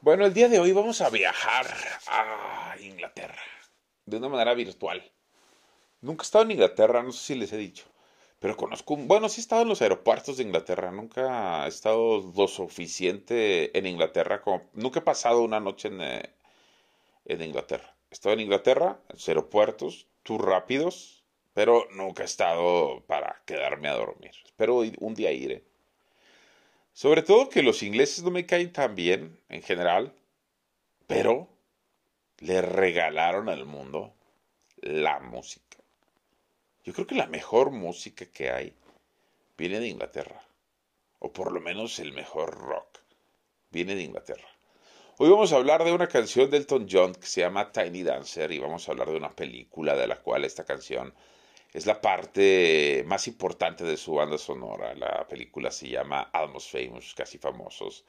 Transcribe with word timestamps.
Bueno, 0.00 0.24
el 0.24 0.32
día 0.32 0.48
de 0.48 0.60
hoy 0.60 0.70
vamos 0.70 1.00
a 1.00 1.10
viajar 1.10 1.66
a 2.06 2.76
Inglaterra 2.80 3.42
de 4.06 4.16
una 4.16 4.28
manera 4.28 4.54
virtual. 4.54 5.02
Nunca 6.00 6.22
he 6.22 6.24
estado 6.24 6.44
en 6.44 6.52
Inglaterra, 6.52 7.02
no 7.02 7.10
sé 7.10 7.18
si 7.18 7.34
les 7.34 7.52
he 7.52 7.56
dicho, 7.56 7.84
pero 8.38 8.56
conozco, 8.56 8.96
bueno, 8.96 9.28
sí 9.28 9.40
he 9.40 9.42
estado 9.42 9.62
en 9.62 9.68
los 9.68 9.82
aeropuertos 9.82 10.36
de 10.36 10.44
Inglaterra, 10.44 10.92
nunca 10.92 11.64
he 11.66 11.68
estado 11.68 12.20
lo 12.20 12.46
suficiente 12.46 13.76
en 13.76 13.86
Inglaterra, 13.86 14.40
nunca 14.72 15.00
he 15.00 15.02
pasado 15.02 15.42
una 15.42 15.58
noche 15.58 15.88
en, 15.88 16.00
eh, 16.00 16.30
en 17.24 17.42
Inglaterra. 17.42 17.96
He 18.08 18.14
estado 18.14 18.34
en 18.34 18.40
Inglaterra, 18.40 19.00
en 19.08 19.16
los 19.16 19.28
aeropuertos, 19.28 20.06
tours 20.22 20.44
rápidos, 20.44 21.24
pero 21.54 21.88
nunca 21.90 22.22
he 22.22 22.26
estado 22.26 23.02
para 23.08 23.42
quedarme 23.44 23.88
a 23.88 23.94
dormir. 23.94 24.30
Espero 24.44 24.76
un 24.76 25.14
día 25.14 25.32
iré. 25.32 25.67
Sobre 26.98 27.22
todo 27.22 27.48
que 27.48 27.62
los 27.62 27.84
ingleses 27.84 28.24
no 28.24 28.32
me 28.32 28.44
caen 28.44 28.72
tan 28.72 28.96
bien 28.96 29.38
en 29.48 29.62
general, 29.62 30.12
pero 31.06 31.48
le 32.38 32.60
regalaron 32.60 33.48
al 33.48 33.66
mundo 33.66 34.12
la 34.78 35.20
música. 35.20 35.78
Yo 36.82 36.92
creo 36.92 37.06
que 37.06 37.14
la 37.14 37.28
mejor 37.28 37.70
música 37.70 38.26
que 38.26 38.50
hay 38.50 38.74
viene 39.56 39.78
de 39.78 39.86
Inglaterra, 39.86 40.42
o 41.20 41.32
por 41.32 41.52
lo 41.52 41.60
menos 41.60 42.00
el 42.00 42.12
mejor 42.12 42.58
rock 42.58 42.98
viene 43.70 43.94
de 43.94 44.02
Inglaterra. 44.02 44.48
Hoy 45.18 45.30
vamos 45.30 45.52
a 45.52 45.56
hablar 45.58 45.84
de 45.84 45.92
una 45.92 46.08
canción 46.08 46.50
de 46.50 46.56
Elton 46.56 46.88
John 46.90 47.14
que 47.14 47.28
se 47.28 47.42
llama 47.42 47.70
Tiny 47.70 48.02
Dancer 48.02 48.50
y 48.50 48.58
vamos 48.58 48.88
a 48.88 48.90
hablar 48.90 49.08
de 49.08 49.18
una 49.18 49.30
película 49.30 49.94
de 49.94 50.08
la 50.08 50.16
cual 50.16 50.44
esta 50.44 50.64
canción 50.64 51.14
es 51.72 51.86
la 51.86 52.00
parte 52.00 53.04
más 53.06 53.28
importante 53.28 53.84
de 53.84 53.96
su 53.96 54.14
banda 54.14 54.38
sonora. 54.38 54.94
La 54.94 55.26
película 55.28 55.70
se 55.70 55.88
llama 55.88 56.30
Almost 56.32 56.72
Famous, 56.72 57.14
casi 57.14 57.38
famosos. 57.38 58.04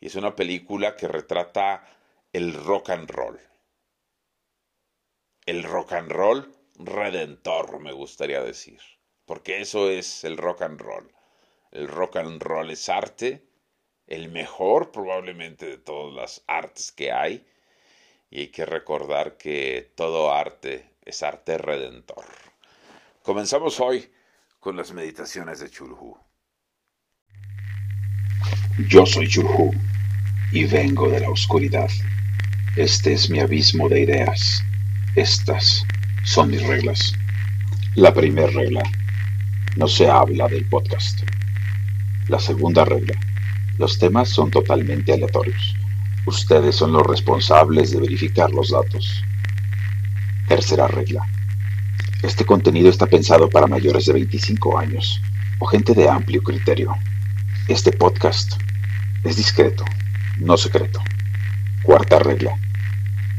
Y 0.00 0.06
es 0.06 0.14
una 0.14 0.36
película 0.36 0.94
que 0.96 1.08
retrata 1.08 1.84
el 2.32 2.54
rock 2.54 2.90
and 2.90 3.10
roll. 3.10 3.40
El 5.46 5.64
rock 5.64 5.92
and 5.92 6.12
roll 6.12 6.54
redentor, 6.78 7.80
me 7.80 7.92
gustaría 7.92 8.42
decir. 8.42 8.80
Porque 9.24 9.60
eso 9.60 9.90
es 9.90 10.22
el 10.24 10.36
rock 10.36 10.62
and 10.62 10.80
roll. 10.80 11.12
El 11.72 11.88
rock 11.88 12.16
and 12.16 12.40
roll 12.40 12.70
es 12.70 12.88
arte, 12.88 13.48
el 14.06 14.30
mejor 14.30 14.92
probablemente 14.92 15.66
de 15.66 15.78
todas 15.78 16.14
las 16.14 16.44
artes 16.46 16.92
que 16.92 17.10
hay. 17.10 17.46
Y 18.30 18.40
hay 18.40 18.48
que 18.48 18.64
recordar 18.64 19.36
que 19.36 19.92
todo 19.96 20.32
arte 20.32 20.90
es 21.02 21.22
arte 21.22 21.58
redentor. 21.58 22.24
Comenzamos 23.26 23.80
hoy 23.80 24.08
con 24.60 24.76
las 24.76 24.92
meditaciones 24.92 25.58
de 25.58 25.68
Chulhu. 25.68 26.16
Yo 28.88 29.04
soy 29.04 29.26
Chulhu 29.26 29.72
y 30.52 30.64
vengo 30.66 31.08
de 31.08 31.18
la 31.18 31.30
oscuridad. 31.30 31.90
Este 32.76 33.14
es 33.14 33.28
mi 33.28 33.40
abismo 33.40 33.88
de 33.88 34.02
ideas. 34.02 34.62
Estas 35.16 35.82
son 36.24 36.52
mis 36.52 36.64
reglas. 36.68 37.14
La 37.96 38.14
primera 38.14 38.46
regla, 38.46 38.84
no 39.76 39.88
se 39.88 40.08
habla 40.08 40.46
del 40.46 40.64
podcast. 40.68 41.18
La 42.28 42.38
segunda 42.38 42.84
regla, 42.84 43.18
los 43.76 43.98
temas 43.98 44.28
son 44.28 44.52
totalmente 44.52 45.12
aleatorios. 45.12 45.74
Ustedes 46.26 46.76
son 46.76 46.92
los 46.92 47.04
responsables 47.04 47.90
de 47.90 47.98
verificar 47.98 48.52
los 48.52 48.70
datos. 48.70 49.20
Tercera 50.46 50.86
regla, 50.86 51.26
este 52.26 52.44
contenido 52.44 52.90
está 52.90 53.06
pensado 53.06 53.48
para 53.48 53.68
mayores 53.68 54.06
de 54.06 54.12
25 54.14 54.78
años 54.78 55.22
o 55.60 55.66
gente 55.66 55.94
de 55.94 56.08
amplio 56.08 56.42
criterio. 56.42 56.92
Este 57.68 57.92
podcast 57.92 58.54
es 59.22 59.36
discreto, 59.36 59.84
no 60.40 60.56
secreto. 60.56 61.00
Cuarta 61.84 62.18
regla. 62.18 62.58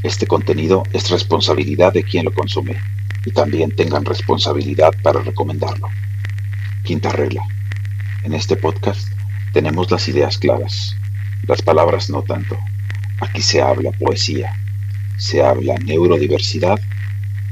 Este 0.04 0.26
contenido 0.26 0.84
es 0.94 1.10
responsabilidad 1.10 1.92
de 1.92 2.04
quien 2.04 2.24
lo 2.24 2.34
consume 2.34 2.78
y 3.26 3.32
también 3.32 3.76
tengan 3.76 4.06
responsabilidad 4.06 4.94
para 5.04 5.22
recomendarlo. 5.22 5.90
Quinta 6.86 7.12
regla. 7.12 7.44
En 8.24 8.34
este 8.34 8.56
podcast 8.56 9.12
tenemos 9.52 9.92
las 9.92 10.08
ideas 10.08 10.38
claras, 10.38 10.96
las 11.46 11.62
palabras 11.62 12.10
no 12.10 12.22
tanto. 12.22 12.58
Aquí 13.20 13.42
se 13.42 13.62
habla 13.62 13.92
poesía, 13.92 14.54
se 15.18 15.44
habla 15.44 15.76
neurodiversidad 15.80 16.80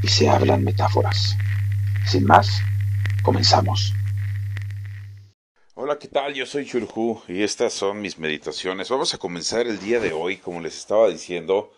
se 0.08 0.30
hablan 0.30 0.64
metáforas. 0.64 1.36
Sin 2.06 2.26
más, 2.26 2.62
comenzamos. 3.24 3.94
Hola, 5.74 6.00
¿qué 6.00 6.08
tal? 6.08 6.34
Yo 6.34 6.46
soy 6.46 6.66
Churhu 6.66 7.22
y 7.28 7.44
estas 7.44 7.74
son 7.74 8.02
mis 8.02 8.18
meditaciones. 8.18 8.90
Vamos 8.90 9.14
a 9.14 9.18
comenzar 9.18 9.68
el 9.68 9.80
día 9.80 10.00
de 10.00 10.14
hoy, 10.14 10.38
como 10.38 10.62
les 10.62 10.78
estaba 10.78 11.10
diciendo, 11.10 11.72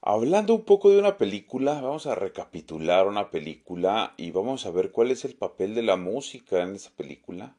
hablando 0.00 0.54
un 0.54 0.64
poco 0.64 0.90
de 0.90 0.98
una 0.98 1.18
película. 1.18 1.80
Vamos 1.80 2.06
a 2.06 2.14
recapitular 2.14 3.06
una 3.06 3.30
película 3.30 4.14
y 4.16 4.30
vamos 4.30 4.64
a 4.66 4.70
ver 4.70 4.90
cuál 4.90 5.10
es 5.10 5.24
el 5.24 5.34
papel 5.34 5.74
de 5.74 5.82
la 5.82 5.96
música 5.96 6.62
en 6.62 6.76
esa 6.76 6.90
película. 6.90 7.56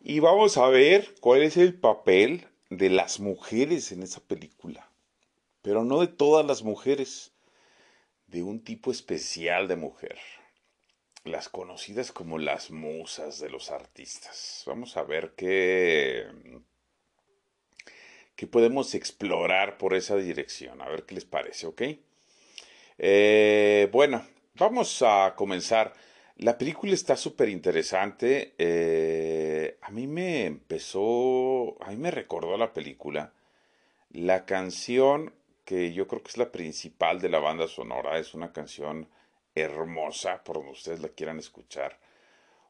Y 0.00 0.20
vamos 0.20 0.56
a 0.56 0.68
ver 0.68 1.14
cuál 1.20 1.42
es 1.42 1.56
el 1.56 1.78
papel 1.78 2.46
de 2.70 2.90
las 2.90 3.20
mujeres 3.20 3.92
en 3.92 4.02
esa 4.02 4.20
película. 4.20 4.90
Pero 5.62 5.84
no 5.84 6.00
de 6.00 6.06
todas 6.06 6.46
las 6.46 6.62
mujeres 6.62 7.35
de 8.26 8.42
un 8.42 8.62
tipo 8.62 8.90
especial 8.90 9.68
de 9.68 9.76
mujer, 9.76 10.18
las 11.24 11.48
conocidas 11.48 12.12
como 12.12 12.38
las 12.38 12.70
musas 12.70 13.40
de 13.40 13.50
los 13.50 13.70
artistas. 13.70 14.62
Vamos 14.66 14.96
a 14.96 15.02
ver 15.02 15.34
qué, 15.36 16.26
qué 18.34 18.46
podemos 18.46 18.94
explorar 18.94 19.78
por 19.78 19.94
esa 19.94 20.16
dirección, 20.16 20.80
a 20.82 20.88
ver 20.88 21.04
qué 21.04 21.14
les 21.14 21.24
parece, 21.24 21.66
¿ok? 21.66 21.82
Eh, 22.98 23.88
bueno, 23.92 24.26
vamos 24.54 25.02
a 25.02 25.34
comenzar. 25.36 25.92
La 26.38 26.58
película 26.58 26.92
está 26.92 27.16
súper 27.16 27.48
interesante. 27.48 28.54
Eh, 28.58 29.78
a 29.80 29.90
mí 29.90 30.06
me 30.06 30.44
empezó, 30.44 31.82
a 31.82 31.90
mí 31.90 31.96
me 31.96 32.10
recordó 32.10 32.56
la 32.56 32.72
película. 32.72 33.32
La 34.10 34.44
canción 34.44 35.32
que 35.66 35.92
yo 35.92 36.06
creo 36.06 36.22
que 36.22 36.30
es 36.30 36.38
la 36.38 36.52
principal 36.52 37.20
de 37.20 37.28
la 37.28 37.40
banda 37.40 37.68
sonora. 37.68 38.18
Es 38.18 38.32
una 38.34 38.52
canción 38.52 39.08
hermosa, 39.54 40.42
por 40.44 40.56
donde 40.56 40.72
ustedes 40.72 41.00
la 41.00 41.08
quieran 41.08 41.38
escuchar. 41.38 41.98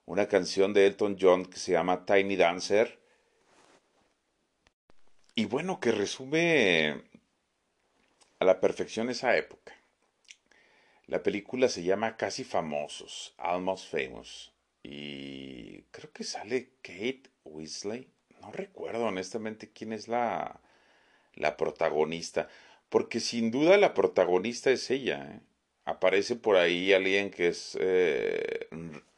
Una 0.06 0.26
canción 0.26 0.72
de 0.72 0.86
Elton 0.86 1.18
John 1.20 1.44
que 1.44 1.58
se 1.58 1.72
llama 1.72 2.06
Tiny 2.06 2.36
Dancer. 2.36 2.98
Y 5.34 5.44
bueno, 5.44 5.78
que 5.78 5.92
resume 5.92 7.02
a 8.38 8.44
la 8.46 8.60
perfección 8.60 9.10
esa 9.10 9.36
época. 9.36 9.74
La 11.06 11.22
película 11.22 11.68
se 11.68 11.82
llama 11.82 12.16
Casi 12.16 12.44
Famosos, 12.44 13.34
Almost 13.36 13.90
Famous. 13.90 14.52
Y 14.82 15.82
creo 15.90 16.10
que 16.12 16.24
sale 16.24 16.70
Kate 16.80 17.24
Weasley. 17.44 18.08
No 18.40 18.52
recuerdo 18.52 19.04
honestamente 19.04 19.70
quién 19.70 19.92
es 19.92 20.08
la, 20.08 20.60
la 21.34 21.58
protagonista. 21.58 22.48
Porque 22.88 23.20
sin 23.20 23.50
duda 23.50 23.76
la 23.76 23.94
protagonista 23.94 24.70
es 24.70 24.90
ella. 24.90 25.28
¿eh? 25.30 25.40
Aparece 25.84 26.36
por 26.36 26.56
ahí 26.56 26.92
alguien 26.92 27.30
que 27.30 27.48
es 27.48 27.76
eh, 27.80 28.68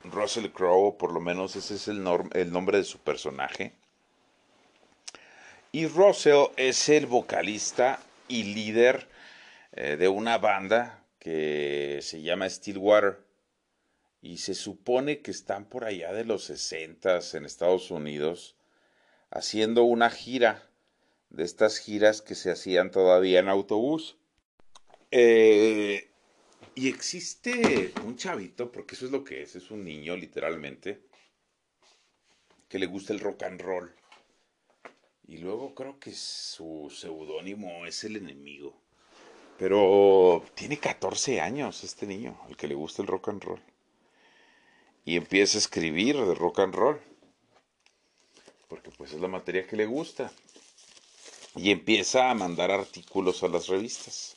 Russell 0.05 0.51
Crowe, 0.51 0.97
por 0.99 1.13
lo 1.13 1.21
menos 1.21 1.57
ese 1.57 1.75
es 1.75 1.89
el, 1.89 2.03
nombre 2.03 2.79
de 2.79 2.85
su 2.85 2.99
personaje. 2.99 3.73
Y 5.73 5.87
Russell 5.87 6.47
es 6.57 6.89
el 6.89 7.07
vocalista 7.07 8.01
y 8.27 8.55
líder 8.55 9.09
eh, 9.73 9.97
de 9.97 10.09
una 10.09 10.39
banda 10.39 11.05
que 11.19 12.01
se 12.03 12.23
llama 12.23 12.49
Stillwater. 12.49 13.19
Y 14.21 14.39
se 14.39 14.55
supone 14.55 15.21
que 15.21 15.31
están 15.31 15.67
por 15.67 15.85
allá 15.85 16.13
de 16.13 16.25
los 16.25 16.45
60 16.45 17.21
en 17.35 17.45
Estados 17.45 17.91
Unidos 17.91 18.57
haciendo 19.31 19.85
una 19.85 20.11
gira 20.11 20.68
de 21.31 21.45
estas 21.45 21.79
giras 21.79 22.23
que 22.23 22.35
se 22.35 22.51
hacían 22.51 22.91
todavía 22.91 23.41
en 23.41 23.49
autobús. 23.49 24.17
Eh, 25.11 26.11
y 26.75 26.89
existe 26.89 27.93
un 28.05 28.17
chavito, 28.17 28.71
porque 28.71 28.95
eso 28.95 29.07
es 29.07 29.13
lo 29.13 29.25
que 29.25 29.43
es, 29.43 29.57
es 29.57 29.71
un 29.71 29.85
niño 29.85 30.17
literalmente, 30.17 31.01
que 32.69 32.79
le 32.79 32.87
gusta 32.87 33.13
el 33.13 33.21
rock 33.21 33.43
and 33.45 33.61
roll. 33.61 33.95
Y 35.27 35.39
luego 35.39 35.75
creo 35.75 35.99
que 35.99 36.13
su 36.13 36.91
seudónimo 36.95 37.85
es 37.87 38.05
el 38.05 38.17
enemigo. 38.17 38.81
Pero 39.59 40.45
tiene 40.55 40.79
14 40.79 41.41
años 41.41 41.83
este 41.83 42.07
niño, 42.07 42.41
el 42.49 42.57
que 42.57 42.69
le 42.69 42.75
gusta 42.75 43.03
el 43.03 43.09
rock 43.09 43.29
and 43.31 43.43
roll. 43.43 43.61
Y 45.05 45.17
empieza 45.17 45.59
a 45.59 45.61
escribir 45.61 46.17
de 46.17 46.35
rock 46.35 46.61
and 46.61 46.75
roll. 46.75 47.01
Porque 48.69 48.91
pues 48.91 49.13
es 49.13 49.21
la 49.21 49.29
materia 49.29 49.67
que 49.67 49.77
le 49.77 49.87
gusta 49.87 50.31
y 51.57 51.71
empieza 51.71 52.31
a 52.31 52.35
mandar 52.35 52.71
artículos 52.71 53.43
a 53.43 53.49
las 53.49 53.69
revistas. 53.69 54.37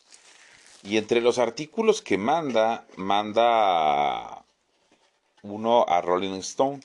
Y 0.83 0.97
entre 0.97 1.21
los 1.21 1.37
artículos 1.37 2.01
que 2.01 2.17
manda, 2.17 2.87
manda 2.95 4.43
uno 5.43 5.85
a 5.87 6.01
Rolling 6.01 6.39
Stone. 6.39 6.81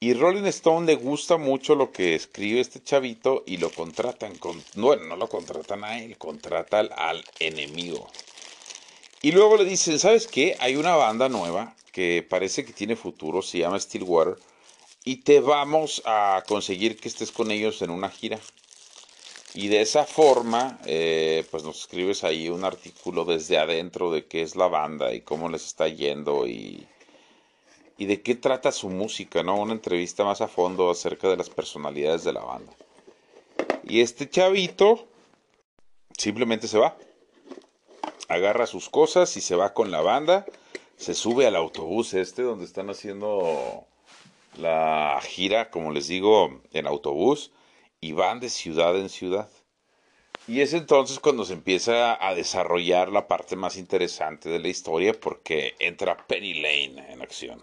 Y 0.00 0.14
Rolling 0.14 0.44
Stone 0.44 0.86
le 0.86 0.94
gusta 0.94 1.36
mucho 1.36 1.74
lo 1.74 1.90
que 1.90 2.14
escribe 2.14 2.60
este 2.60 2.80
chavito 2.82 3.42
y 3.46 3.56
lo 3.56 3.70
contratan. 3.70 4.36
Con, 4.38 4.62
bueno, 4.74 5.04
no 5.04 5.16
lo 5.16 5.28
contratan 5.28 5.82
a 5.84 5.98
él, 6.00 6.16
contratan 6.16 6.90
al 6.96 7.24
enemigo. 7.40 8.08
Y 9.20 9.32
luego 9.32 9.56
le 9.56 9.64
dicen, 9.64 9.98
¿sabes 9.98 10.28
qué? 10.28 10.56
Hay 10.60 10.76
una 10.76 10.94
banda 10.94 11.28
nueva 11.28 11.74
que 11.90 12.24
parece 12.28 12.64
que 12.64 12.72
tiene 12.72 12.94
futuro, 12.94 13.42
se 13.42 13.58
llama 13.58 13.80
Stillwater, 13.80 14.38
y 15.04 15.16
te 15.16 15.40
vamos 15.40 16.02
a 16.04 16.44
conseguir 16.46 16.96
que 16.96 17.08
estés 17.08 17.32
con 17.32 17.50
ellos 17.50 17.82
en 17.82 17.90
una 17.90 18.10
gira. 18.10 18.38
Y 19.58 19.66
de 19.66 19.80
esa 19.80 20.04
forma, 20.04 20.78
eh, 20.86 21.44
pues 21.50 21.64
nos 21.64 21.80
escribes 21.80 22.22
ahí 22.22 22.48
un 22.48 22.64
artículo 22.64 23.24
desde 23.24 23.58
adentro 23.58 24.12
de 24.12 24.24
qué 24.24 24.42
es 24.42 24.54
la 24.54 24.68
banda 24.68 25.12
y 25.12 25.20
cómo 25.22 25.48
les 25.48 25.66
está 25.66 25.88
yendo 25.88 26.46
y, 26.46 26.86
y 27.96 28.06
de 28.06 28.22
qué 28.22 28.36
trata 28.36 28.70
su 28.70 28.88
música, 28.88 29.42
¿no? 29.42 29.56
Una 29.56 29.72
entrevista 29.72 30.22
más 30.22 30.40
a 30.42 30.46
fondo 30.46 30.88
acerca 30.92 31.28
de 31.28 31.36
las 31.36 31.50
personalidades 31.50 32.22
de 32.22 32.34
la 32.34 32.44
banda. 32.44 32.72
Y 33.82 34.00
este 34.00 34.30
chavito 34.30 35.08
simplemente 36.16 36.68
se 36.68 36.78
va. 36.78 36.96
Agarra 38.28 38.64
sus 38.64 38.88
cosas 38.88 39.36
y 39.36 39.40
se 39.40 39.56
va 39.56 39.74
con 39.74 39.90
la 39.90 40.02
banda. 40.02 40.46
Se 40.96 41.14
sube 41.14 41.48
al 41.48 41.56
autobús 41.56 42.14
este 42.14 42.42
donde 42.42 42.64
están 42.64 42.90
haciendo 42.90 43.86
la 44.56 45.18
gira, 45.20 45.68
como 45.72 45.90
les 45.90 46.06
digo, 46.06 46.60
en 46.72 46.86
autobús 46.86 47.50
y 48.00 48.12
van 48.12 48.40
de 48.40 48.48
ciudad 48.48 48.96
en 48.96 49.08
ciudad. 49.08 49.48
Y 50.46 50.62
es 50.62 50.72
entonces 50.72 51.18
cuando 51.18 51.44
se 51.44 51.52
empieza 51.52 52.26
a 52.26 52.34
desarrollar 52.34 53.10
la 53.10 53.28
parte 53.28 53.54
más 53.54 53.76
interesante 53.76 54.48
de 54.48 54.58
la 54.58 54.68
historia 54.68 55.12
porque 55.12 55.74
entra 55.78 56.16
Penny 56.26 56.54
Lane 56.54 57.12
en 57.12 57.20
acción. 57.20 57.62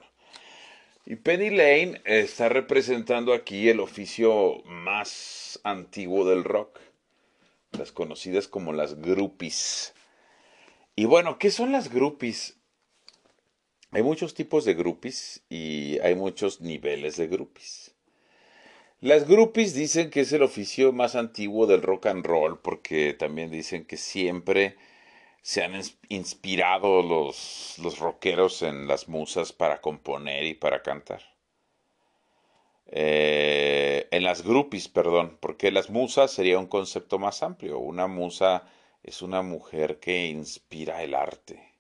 Y 1.08 1.16
Penny 1.16 1.50
Lane 1.50 2.02
está 2.06 2.50
representando 2.50 3.34
aquí 3.34 3.70
el 3.70 3.80
oficio 3.80 4.62
más 4.66 5.60
antiguo 5.64 6.30
del 6.30 6.44
rock, 6.44 6.80
las 7.72 7.92
conocidas 7.92 8.48
como 8.48 8.72
las 8.72 9.02
groupies. 9.02 9.96
Y 10.96 11.06
bueno, 11.06 11.40
¿qué 11.40 11.50
son 11.50 11.72
las 11.72 11.92
groupies? 11.92 12.58
Hay 13.92 14.04
muchos 14.04 14.36
tipos 14.36 14.64
de 14.64 14.76
groupies 14.76 15.42
y 15.50 15.98
hay 16.00 16.14
muchos 16.14 16.62
niveles 16.62 17.18
de 17.18 17.28
groupies. 17.28 17.95
Las 19.02 19.28
groupies 19.28 19.74
dicen 19.74 20.10
que 20.10 20.22
es 20.22 20.32
el 20.34 20.42
oficio 20.42 20.92
más 20.94 21.16
antiguo 21.16 21.68
del 21.68 21.82
rock 21.82 22.08
and 22.08 22.26
roll 22.26 22.60
porque 22.60 23.14
también 23.14 23.52
dicen 23.52 23.86
que 23.86 23.98
siempre 23.98 24.78
se 25.42 25.64
han 25.64 25.80
inspirado 26.10 27.04
los, 27.04 27.76
los 27.84 28.00
rockeros 28.00 28.62
en 28.64 28.88
las 28.88 29.08
musas 29.08 29.54
para 29.54 29.80
componer 29.82 30.46
y 30.46 30.54
para 30.56 30.82
cantar. 30.82 31.22
Eh, 32.88 34.08
en 34.12 34.24
las 34.24 34.44
groupies, 34.44 34.88
perdón, 34.88 35.38
porque 35.40 35.72
las 35.72 35.90
musas 35.90 36.32
sería 36.32 36.58
un 36.58 36.68
concepto 36.68 37.20
más 37.20 37.44
amplio. 37.44 37.80
Una 37.80 38.08
musa 38.08 38.64
es 39.04 39.22
una 39.22 39.42
mujer 39.42 40.00
que 40.00 40.28
inspira 40.28 41.04
el 41.04 41.14
arte, 41.16 41.74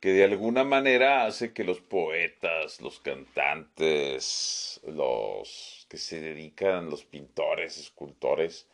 que 0.00 0.12
de 0.12 0.24
alguna 0.24 0.64
manera 0.64 1.26
hace 1.26 1.52
que 1.52 1.64
los 1.64 1.80
poetas, 1.80 2.80
los 2.80 2.98
cantantes, 3.00 4.80
los 4.84 5.71
que 5.92 5.98
se 5.98 6.20
dedican, 6.20 6.88
los 6.88 7.04
pintores, 7.04 7.76
escultores, 7.76 8.66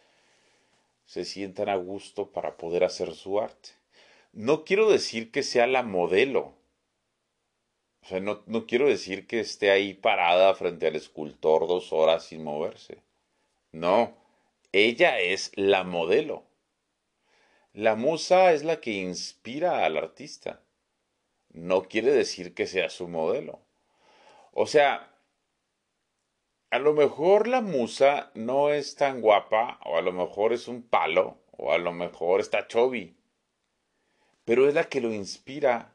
se 1.04 1.24
sientan 1.24 1.68
a 1.68 1.74
gusto 1.74 2.30
para 2.30 2.56
poder 2.56 2.84
hacer 2.84 3.12
su 3.12 3.40
arte. 3.40 3.70
No 4.32 4.64
quiero 4.64 4.88
decir 4.88 5.32
que 5.32 5.42
sea 5.42 5.66
la 5.66 5.82
modelo. 5.82 6.54
O 8.02 8.06
sea, 8.06 8.20
no, 8.20 8.44
no 8.46 8.68
quiero 8.68 8.86
decir 8.86 9.26
que 9.26 9.40
esté 9.40 9.72
ahí 9.72 9.94
parada 9.94 10.54
frente 10.54 10.86
al 10.86 10.94
escultor 10.94 11.66
dos 11.66 11.92
horas 11.92 12.22
sin 12.22 12.44
moverse. 12.44 13.02
No, 13.72 14.16
ella 14.70 15.18
es 15.18 15.50
la 15.56 15.82
modelo. 15.82 16.44
La 17.72 17.96
musa 17.96 18.52
es 18.52 18.62
la 18.62 18.80
que 18.80 18.92
inspira 18.92 19.84
al 19.84 19.96
artista. 19.96 20.62
No 21.52 21.82
quiere 21.82 22.12
decir 22.12 22.54
que 22.54 22.68
sea 22.68 22.90
su 22.90 23.08
modelo. 23.08 23.58
O 24.52 24.68
sea, 24.68 25.17
a 26.70 26.78
lo 26.78 26.92
mejor 26.92 27.48
la 27.48 27.60
musa 27.60 28.30
no 28.34 28.70
es 28.70 28.94
tan 28.94 29.20
guapa, 29.20 29.80
o 29.84 29.96
a 29.96 30.02
lo 30.02 30.12
mejor 30.12 30.52
es 30.52 30.68
un 30.68 30.82
palo, 30.82 31.38
o 31.56 31.72
a 31.72 31.78
lo 31.78 31.92
mejor 31.92 32.40
está 32.40 32.66
chovi, 32.66 33.16
pero 34.44 34.68
es 34.68 34.74
la 34.74 34.84
que 34.84 35.00
lo 35.00 35.12
inspira 35.12 35.94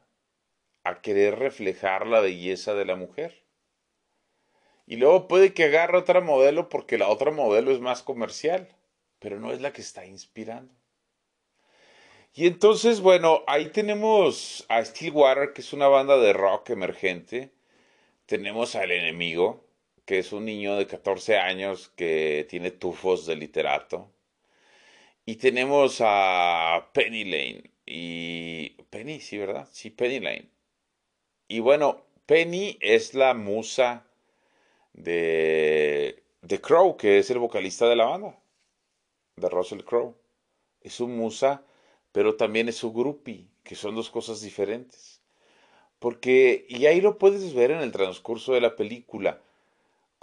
a 0.82 1.00
querer 1.00 1.38
reflejar 1.38 2.06
la 2.06 2.20
belleza 2.20 2.74
de 2.74 2.84
la 2.84 2.96
mujer. 2.96 3.44
Y 4.86 4.96
luego 4.96 5.28
puede 5.28 5.54
que 5.54 5.64
agarre 5.64 5.96
otra 5.96 6.20
modelo 6.20 6.68
porque 6.68 6.98
la 6.98 7.08
otra 7.08 7.30
modelo 7.30 7.70
es 7.70 7.80
más 7.80 8.02
comercial, 8.02 8.68
pero 9.18 9.40
no 9.40 9.52
es 9.52 9.60
la 9.60 9.72
que 9.72 9.80
está 9.80 10.04
inspirando. 10.04 10.74
Y 12.34 12.46
entonces, 12.46 13.00
bueno, 13.00 13.44
ahí 13.46 13.70
tenemos 13.70 14.66
a 14.68 14.84
Stillwater, 14.84 15.52
que 15.52 15.60
es 15.60 15.72
una 15.72 15.86
banda 15.86 16.18
de 16.18 16.32
rock 16.32 16.70
emergente. 16.70 17.52
Tenemos 18.26 18.74
al 18.74 18.90
enemigo, 18.90 19.64
que 20.04 20.18
es 20.18 20.32
un 20.32 20.44
niño 20.44 20.76
de 20.76 20.86
14 20.86 21.38
años 21.38 21.90
que 21.96 22.46
tiene 22.48 22.70
tufos 22.70 23.26
de 23.26 23.36
literato. 23.36 24.10
Y 25.26 25.36
tenemos 25.36 25.98
a 26.00 26.90
Penny 26.92 27.24
Lane. 27.24 27.70
Y 27.86 28.70
Penny, 28.90 29.20
sí, 29.20 29.38
¿verdad? 29.38 29.68
Sí, 29.72 29.90
Penny 29.90 30.20
Lane. 30.20 30.50
Y 31.48 31.60
bueno, 31.60 32.04
Penny 32.26 32.78
es 32.80 33.14
la 33.14 33.34
musa 33.34 34.06
de, 34.92 36.22
de 36.42 36.60
Crow, 36.60 36.96
que 36.96 37.18
es 37.18 37.30
el 37.30 37.38
vocalista 37.38 37.88
de 37.88 37.96
la 37.96 38.06
banda, 38.06 38.38
de 39.36 39.48
Russell 39.48 39.82
Crowe. 39.82 40.14
Es 40.80 40.94
su 40.94 41.08
musa, 41.08 41.64
pero 42.12 42.36
también 42.36 42.68
es 42.68 42.76
su 42.76 42.92
groupie, 42.92 43.48
que 43.62 43.74
son 43.74 43.94
dos 43.94 44.10
cosas 44.10 44.40
diferentes. 44.42 45.22
Porque, 45.98 46.66
y 46.68 46.86
ahí 46.86 47.00
lo 47.00 47.18
puedes 47.18 47.54
ver 47.54 47.70
en 47.70 47.80
el 47.80 47.92
transcurso 47.92 48.52
de 48.52 48.60
la 48.60 48.76
película, 48.76 49.40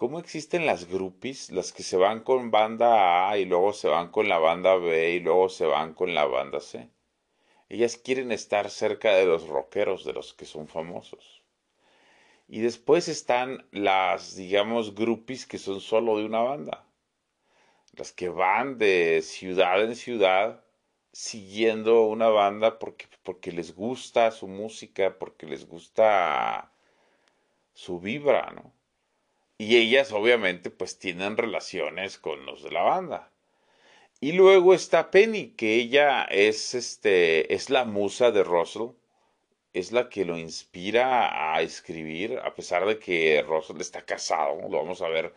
cómo 0.01 0.17
existen 0.17 0.65
las 0.65 0.87
groupies, 0.87 1.51
las 1.51 1.71
que 1.71 1.83
se 1.83 1.95
van 1.95 2.21
con 2.21 2.49
banda 2.49 3.29
A 3.29 3.37
y 3.37 3.45
luego 3.45 3.71
se 3.71 3.87
van 3.87 4.09
con 4.09 4.27
la 4.27 4.39
banda 4.39 4.75
B 4.75 5.11
y 5.11 5.19
luego 5.19 5.47
se 5.47 5.67
van 5.67 5.93
con 5.93 6.15
la 6.15 6.25
banda 6.25 6.59
C. 6.59 6.89
Ellas 7.69 7.97
quieren 7.97 8.31
estar 8.31 8.71
cerca 8.71 9.13
de 9.13 9.27
los 9.27 9.47
rockeros, 9.47 10.03
de 10.03 10.13
los 10.13 10.33
que 10.33 10.45
son 10.45 10.67
famosos. 10.67 11.43
Y 12.47 12.61
después 12.61 13.07
están 13.09 13.67
las, 13.69 14.35
digamos, 14.35 14.95
groupies 14.95 15.45
que 15.45 15.59
son 15.59 15.79
solo 15.79 16.17
de 16.17 16.25
una 16.25 16.39
banda. 16.39 16.83
Las 17.95 18.11
que 18.11 18.29
van 18.29 18.79
de 18.79 19.21
ciudad 19.21 19.83
en 19.83 19.95
ciudad 19.95 20.63
siguiendo 21.11 22.07
una 22.07 22.29
banda 22.29 22.79
porque, 22.79 23.05
porque 23.21 23.51
les 23.51 23.75
gusta 23.75 24.31
su 24.31 24.47
música, 24.47 25.19
porque 25.19 25.45
les 25.45 25.67
gusta 25.67 26.71
su 27.75 27.99
vibra, 27.99 28.51
¿no? 28.55 28.80
Y 29.61 29.77
ellas 29.77 30.11
obviamente 30.11 30.71
pues 30.71 30.97
tienen 30.97 31.37
relaciones 31.37 32.17
con 32.17 32.47
los 32.47 32.63
de 32.63 32.71
la 32.71 32.81
banda. 32.81 33.31
Y 34.19 34.31
luego 34.31 34.73
está 34.73 35.11
Penny, 35.11 35.49
que 35.51 35.75
ella 35.75 36.23
es 36.23 36.73
este 36.73 37.53
es 37.53 37.69
la 37.69 37.85
musa 37.85 38.31
de 38.31 38.43
Russell, 38.43 38.89
es 39.73 39.91
la 39.91 40.09
que 40.09 40.25
lo 40.25 40.35
inspira 40.39 41.53
a 41.55 41.61
escribir, 41.61 42.39
a 42.43 42.55
pesar 42.55 42.87
de 42.87 42.97
que 42.97 43.43
Russell 43.47 43.79
está 43.81 44.01
casado, 44.03 44.55
lo 44.67 44.79
vamos 44.79 45.03
a 45.03 45.09
ver 45.09 45.31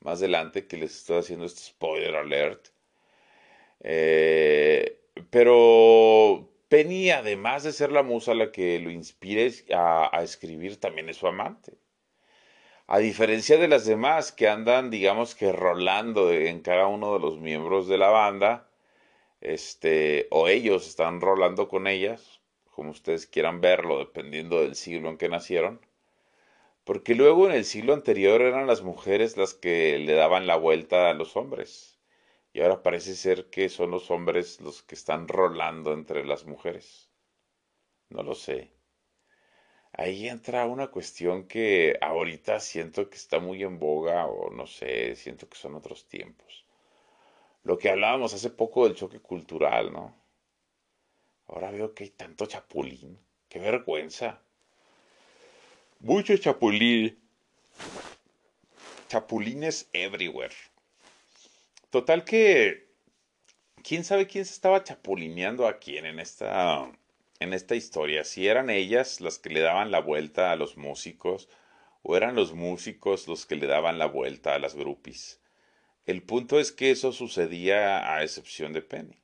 más 0.00 0.18
adelante 0.20 0.68
que 0.68 0.76
les 0.76 0.94
estoy 0.98 1.18
haciendo 1.18 1.44
este 1.46 1.62
spoiler 1.62 2.14
alert. 2.14 2.68
Eh, 3.80 5.00
pero 5.30 6.48
Penny, 6.68 7.10
además 7.10 7.64
de 7.64 7.72
ser 7.72 7.90
la 7.90 8.04
musa 8.04 8.34
la 8.34 8.52
que 8.52 8.78
lo 8.78 8.90
inspira 8.90 9.42
a 10.12 10.22
escribir, 10.22 10.78
también 10.78 11.08
es 11.08 11.16
su 11.16 11.26
amante. 11.26 11.72
A 12.86 12.98
diferencia 12.98 13.56
de 13.56 13.66
las 13.68 13.86
demás 13.86 14.30
que 14.30 14.46
andan, 14.46 14.90
digamos 14.90 15.34
que 15.34 15.52
rolando 15.52 16.30
en 16.32 16.60
cada 16.60 16.86
uno 16.86 17.14
de 17.14 17.20
los 17.20 17.38
miembros 17.38 17.88
de 17.88 17.96
la 17.96 18.10
banda, 18.10 18.68
este, 19.40 20.28
o 20.30 20.48
ellos 20.48 20.86
están 20.86 21.20
rolando 21.22 21.68
con 21.68 21.86
ellas, 21.86 22.40
como 22.70 22.90
ustedes 22.90 23.26
quieran 23.26 23.60
verlo, 23.62 23.98
dependiendo 23.98 24.60
del 24.60 24.74
siglo 24.76 25.08
en 25.08 25.18
que 25.18 25.30
nacieron. 25.30 25.80
Porque 26.84 27.14
luego 27.14 27.46
en 27.48 27.54
el 27.54 27.64
siglo 27.64 27.94
anterior 27.94 28.42
eran 28.42 28.66
las 28.66 28.82
mujeres 28.82 29.36
las 29.38 29.54
que 29.54 29.98
le 29.98 30.14
daban 30.14 30.46
la 30.46 30.56
vuelta 30.56 31.10
a 31.10 31.14
los 31.14 31.36
hombres. 31.36 31.98
Y 32.52 32.60
ahora 32.60 32.82
parece 32.82 33.14
ser 33.14 33.50
que 33.50 33.70
son 33.70 33.90
los 33.92 34.10
hombres 34.10 34.60
los 34.60 34.82
que 34.82 34.94
están 34.94 35.28
rolando 35.28 35.92
entre 35.94 36.24
las 36.26 36.44
mujeres. 36.46 37.10
No 38.10 38.22
lo 38.22 38.34
sé 38.34 38.74
ahí 39.96 40.28
entra 40.28 40.66
una 40.66 40.88
cuestión 40.88 41.46
que 41.46 41.96
ahorita 42.00 42.60
siento 42.60 43.08
que 43.08 43.16
está 43.16 43.38
muy 43.38 43.62
en 43.62 43.78
boga 43.78 44.26
o 44.26 44.50
no 44.50 44.66
sé, 44.66 45.16
siento 45.16 45.48
que 45.48 45.56
son 45.56 45.74
otros 45.74 46.06
tiempos. 46.08 46.64
Lo 47.62 47.78
que 47.78 47.90
hablábamos 47.90 48.34
hace 48.34 48.50
poco 48.50 48.84
del 48.84 48.96
choque 48.96 49.20
cultural, 49.20 49.92
¿no? 49.92 50.14
Ahora 51.46 51.70
veo 51.70 51.94
que 51.94 52.04
hay 52.04 52.10
tanto 52.10 52.46
chapulín. 52.46 53.18
Qué 53.48 53.58
vergüenza. 53.58 54.40
Mucho 56.00 56.36
chapulín. 56.36 57.18
chapulines 59.08 59.88
everywhere. 59.92 60.54
Total 61.90 62.24
que, 62.24 62.88
¿quién 63.82 64.04
sabe 64.04 64.26
quién 64.26 64.44
se 64.44 64.52
estaba 64.52 64.82
chapulineando 64.82 65.66
a 65.68 65.78
quién 65.78 66.04
en 66.04 66.18
esta, 66.18 66.90
en 67.40 67.52
esta 67.52 67.74
historia? 67.74 68.24
Si 68.24 68.46
eran 68.48 68.70
ellas 68.70 69.20
las 69.20 69.38
que 69.38 69.50
le 69.50 69.60
daban 69.60 69.90
la 69.90 70.00
vuelta 70.00 70.52
a 70.52 70.56
los 70.56 70.76
músicos, 70.76 71.48
o 72.02 72.16
eran 72.16 72.36
los 72.36 72.52
músicos 72.52 73.26
los 73.26 73.46
que 73.46 73.56
le 73.56 73.66
daban 73.66 73.98
la 73.98 74.06
vuelta 74.06 74.54
a 74.54 74.58
las 74.58 74.74
groupies. 74.74 75.40
El 76.06 76.22
punto 76.22 76.60
es 76.60 76.70
que 76.70 76.90
eso 76.90 77.12
sucedía 77.12 78.14
a 78.14 78.22
excepción 78.22 78.74
de 78.74 78.82
Penny. 78.82 79.18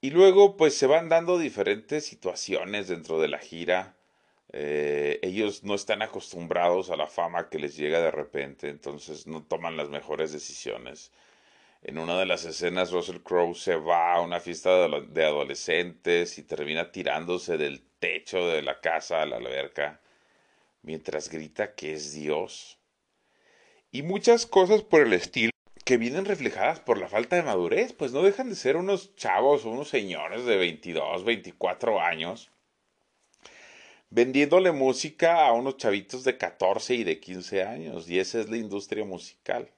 Y 0.00 0.10
luego 0.10 0.56
pues 0.56 0.76
se 0.76 0.86
van 0.86 1.08
dando 1.10 1.38
diferentes 1.38 2.06
situaciones 2.06 2.88
dentro 2.88 3.20
de 3.20 3.28
la 3.28 3.38
gira. 3.38 3.96
Eh, 4.52 5.18
ellos 5.22 5.62
no 5.62 5.74
están 5.74 6.00
acostumbrados 6.00 6.90
a 6.90 6.96
la 6.96 7.06
fama 7.06 7.50
que 7.50 7.58
les 7.58 7.76
llega 7.76 8.00
de 8.00 8.10
repente, 8.10 8.70
entonces 8.70 9.26
no 9.26 9.42
toman 9.42 9.76
las 9.76 9.90
mejores 9.90 10.32
decisiones. 10.32 11.12
En 11.86 11.98
una 11.98 12.18
de 12.18 12.26
las 12.26 12.44
escenas 12.44 12.90
Russell 12.90 13.20
Crowe 13.22 13.54
se 13.54 13.76
va 13.76 14.14
a 14.14 14.20
una 14.20 14.40
fiesta 14.40 14.88
de 14.88 15.24
adolescentes 15.24 16.36
y 16.36 16.42
termina 16.42 16.90
tirándose 16.90 17.56
del 17.58 17.80
techo 18.00 18.48
de 18.48 18.60
la 18.60 18.80
casa 18.80 19.22
a 19.22 19.26
la 19.26 19.36
alberca 19.36 20.00
mientras 20.82 21.30
grita 21.30 21.76
que 21.76 21.92
es 21.92 22.12
Dios. 22.12 22.80
Y 23.92 24.02
muchas 24.02 24.46
cosas 24.46 24.82
por 24.82 25.00
el 25.00 25.12
estilo 25.12 25.52
que 25.84 25.96
vienen 25.96 26.24
reflejadas 26.24 26.80
por 26.80 26.98
la 26.98 27.06
falta 27.06 27.36
de 27.36 27.44
madurez, 27.44 27.92
pues 27.92 28.10
no 28.10 28.24
dejan 28.24 28.48
de 28.48 28.56
ser 28.56 28.76
unos 28.76 29.14
chavos 29.14 29.64
o 29.64 29.70
unos 29.70 29.88
señores 29.88 30.44
de 30.44 30.56
22, 30.56 31.22
24 31.22 32.00
años, 32.00 32.50
vendiéndole 34.10 34.72
música 34.72 35.46
a 35.46 35.52
unos 35.52 35.76
chavitos 35.76 36.24
de 36.24 36.36
14 36.36 36.96
y 36.96 37.04
de 37.04 37.20
15 37.20 37.62
años, 37.62 38.10
y 38.10 38.18
esa 38.18 38.40
es 38.40 38.50
la 38.50 38.56
industria 38.56 39.04
musical. 39.04 39.70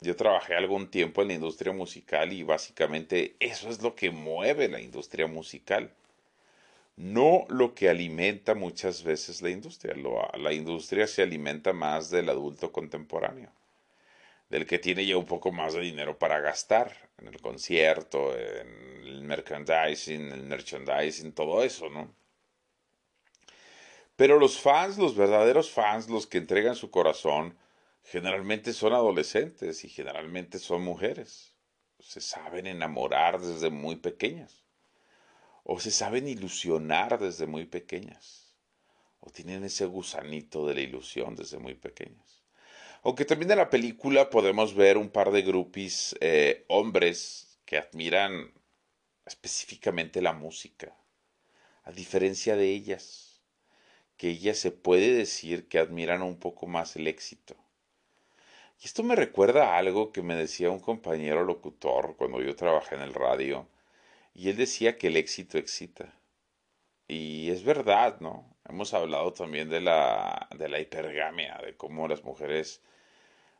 Yo 0.00 0.14
trabajé 0.16 0.54
algún 0.54 0.90
tiempo 0.90 1.22
en 1.22 1.28
la 1.28 1.34
industria 1.34 1.72
musical 1.72 2.32
y 2.32 2.42
básicamente 2.42 3.36
eso 3.40 3.68
es 3.68 3.82
lo 3.82 3.94
que 3.94 4.10
mueve 4.10 4.68
la 4.68 4.80
industria 4.80 5.26
musical. 5.26 5.92
No 6.96 7.46
lo 7.48 7.74
que 7.74 7.88
alimenta 7.88 8.54
muchas 8.54 9.02
veces 9.02 9.42
la 9.42 9.50
industria. 9.50 9.94
la 10.36 10.52
industria 10.52 11.06
se 11.06 11.22
alimenta 11.22 11.72
más 11.72 12.10
del 12.10 12.28
adulto 12.28 12.72
contemporáneo 12.72 13.50
del 14.48 14.66
que 14.66 14.78
tiene 14.78 15.04
ya 15.06 15.16
un 15.16 15.26
poco 15.26 15.52
más 15.52 15.74
de 15.74 15.80
dinero 15.80 16.18
para 16.18 16.40
gastar 16.40 16.92
en 17.18 17.28
el 17.28 17.40
concierto, 17.40 18.36
en 18.36 19.06
el 19.06 19.22
merchandising, 19.22 20.32
el 20.32 20.42
merchandising, 20.44 21.32
todo 21.32 21.62
eso, 21.62 21.88
¿no? 21.90 22.14
Pero 24.16 24.38
los 24.38 24.60
fans, 24.60 24.98
los 24.98 25.14
verdaderos 25.14 25.70
fans, 25.70 26.08
los 26.08 26.26
que 26.26 26.38
entregan 26.38 26.74
su 26.74 26.90
corazón, 26.90 27.56
generalmente 28.10 28.72
son 28.72 28.94
adolescentes 28.94 29.84
y 29.84 29.90
generalmente 29.90 30.58
son 30.58 30.82
mujeres. 30.82 31.52
Se 32.00 32.22
saben 32.22 32.66
enamorar 32.66 33.38
desde 33.38 33.68
muy 33.68 33.96
pequeñas. 33.96 34.64
O 35.62 35.78
se 35.78 35.90
saben 35.90 36.26
ilusionar 36.26 37.18
desde 37.18 37.46
muy 37.46 37.66
pequeñas. 37.66 38.56
O 39.20 39.30
tienen 39.30 39.62
ese 39.62 39.84
gusanito 39.84 40.66
de 40.66 40.74
la 40.74 40.80
ilusión 40.80 41.36
desde 41.36 41.58
muy 41.58 41.74
pequeñas. 41.74 42.42
Aunque 43.02 43.26
también 43.26 43.50
en 43.50 43.58
la 43.58 43.68
película 43.68 44.30
podemos 44.30 44.74
ver 44.74 44.96
un 44.96 45.10
par 45.10 45.30
de 45.30 45.42
groupies 45.42 46.16
eh, 46.20 46.64
hombres 46.68 47.58
que 47.66 47.76
admiran 47.76 48.54
específicamente 49.26 50.22
la 50.22 50.32
música, 50.32 50.96
a 51.82 51.92
diferencia 51.92 52.56
de 52.56 52.70
ellas, 52.70 53.42
que 54.16 54.30
ellas 54.30 54.56
se 54.56 54.70
puede 54.70 55.12
decir 55.12 55.68
que 55.68 55.78
admiran 55.78 56.22
un 56.22 56.38
poco 56.38 56.66
más 56.66 56.96
el 56.96 57.06
éxito. 57.06 57.67
Y 58.80 58.86
esto 58.86 59.02
me 59.02 59.16
recuerda 59.16 59.74
a 59.74 59.78
algo 59.78 60.12
que 60.12 60.22
me 60.22 60.36
decía 60.36 60.70
un 60.70 60.80
compañero 60.80 61.44
locutor 61.44 62.16
cuando 62.16 62.40
yo 62.42 62.54
trabajé 62.56 62.94
en 62.94 63.02
el 63.02 63.14
radio, 63.14 63.68
y 64.34 64.50
él 64.50 64.56
decía 64.56 64.98
que 64.98 65.08
el 65.08 65.16
éxito 65.16 65.58
excita. 65.58 66.14
Y 67.08 67.50
es 67.50 67.64
verdad, 67.64 68.20
¿no? 68.20 68.56
Hemos 68.68 68.94
hablado 68.94 69.32
también 69.32 69.68
de 69.70 69.80
la, 69.80 70.48
de 70.56 70.68
la 70.68 70.80
hipergamia, 70.80 71.58
de 71.64 71.76
cómo 71.76 72.06
las 72.06 72.22
mujeres, 72.24 72.82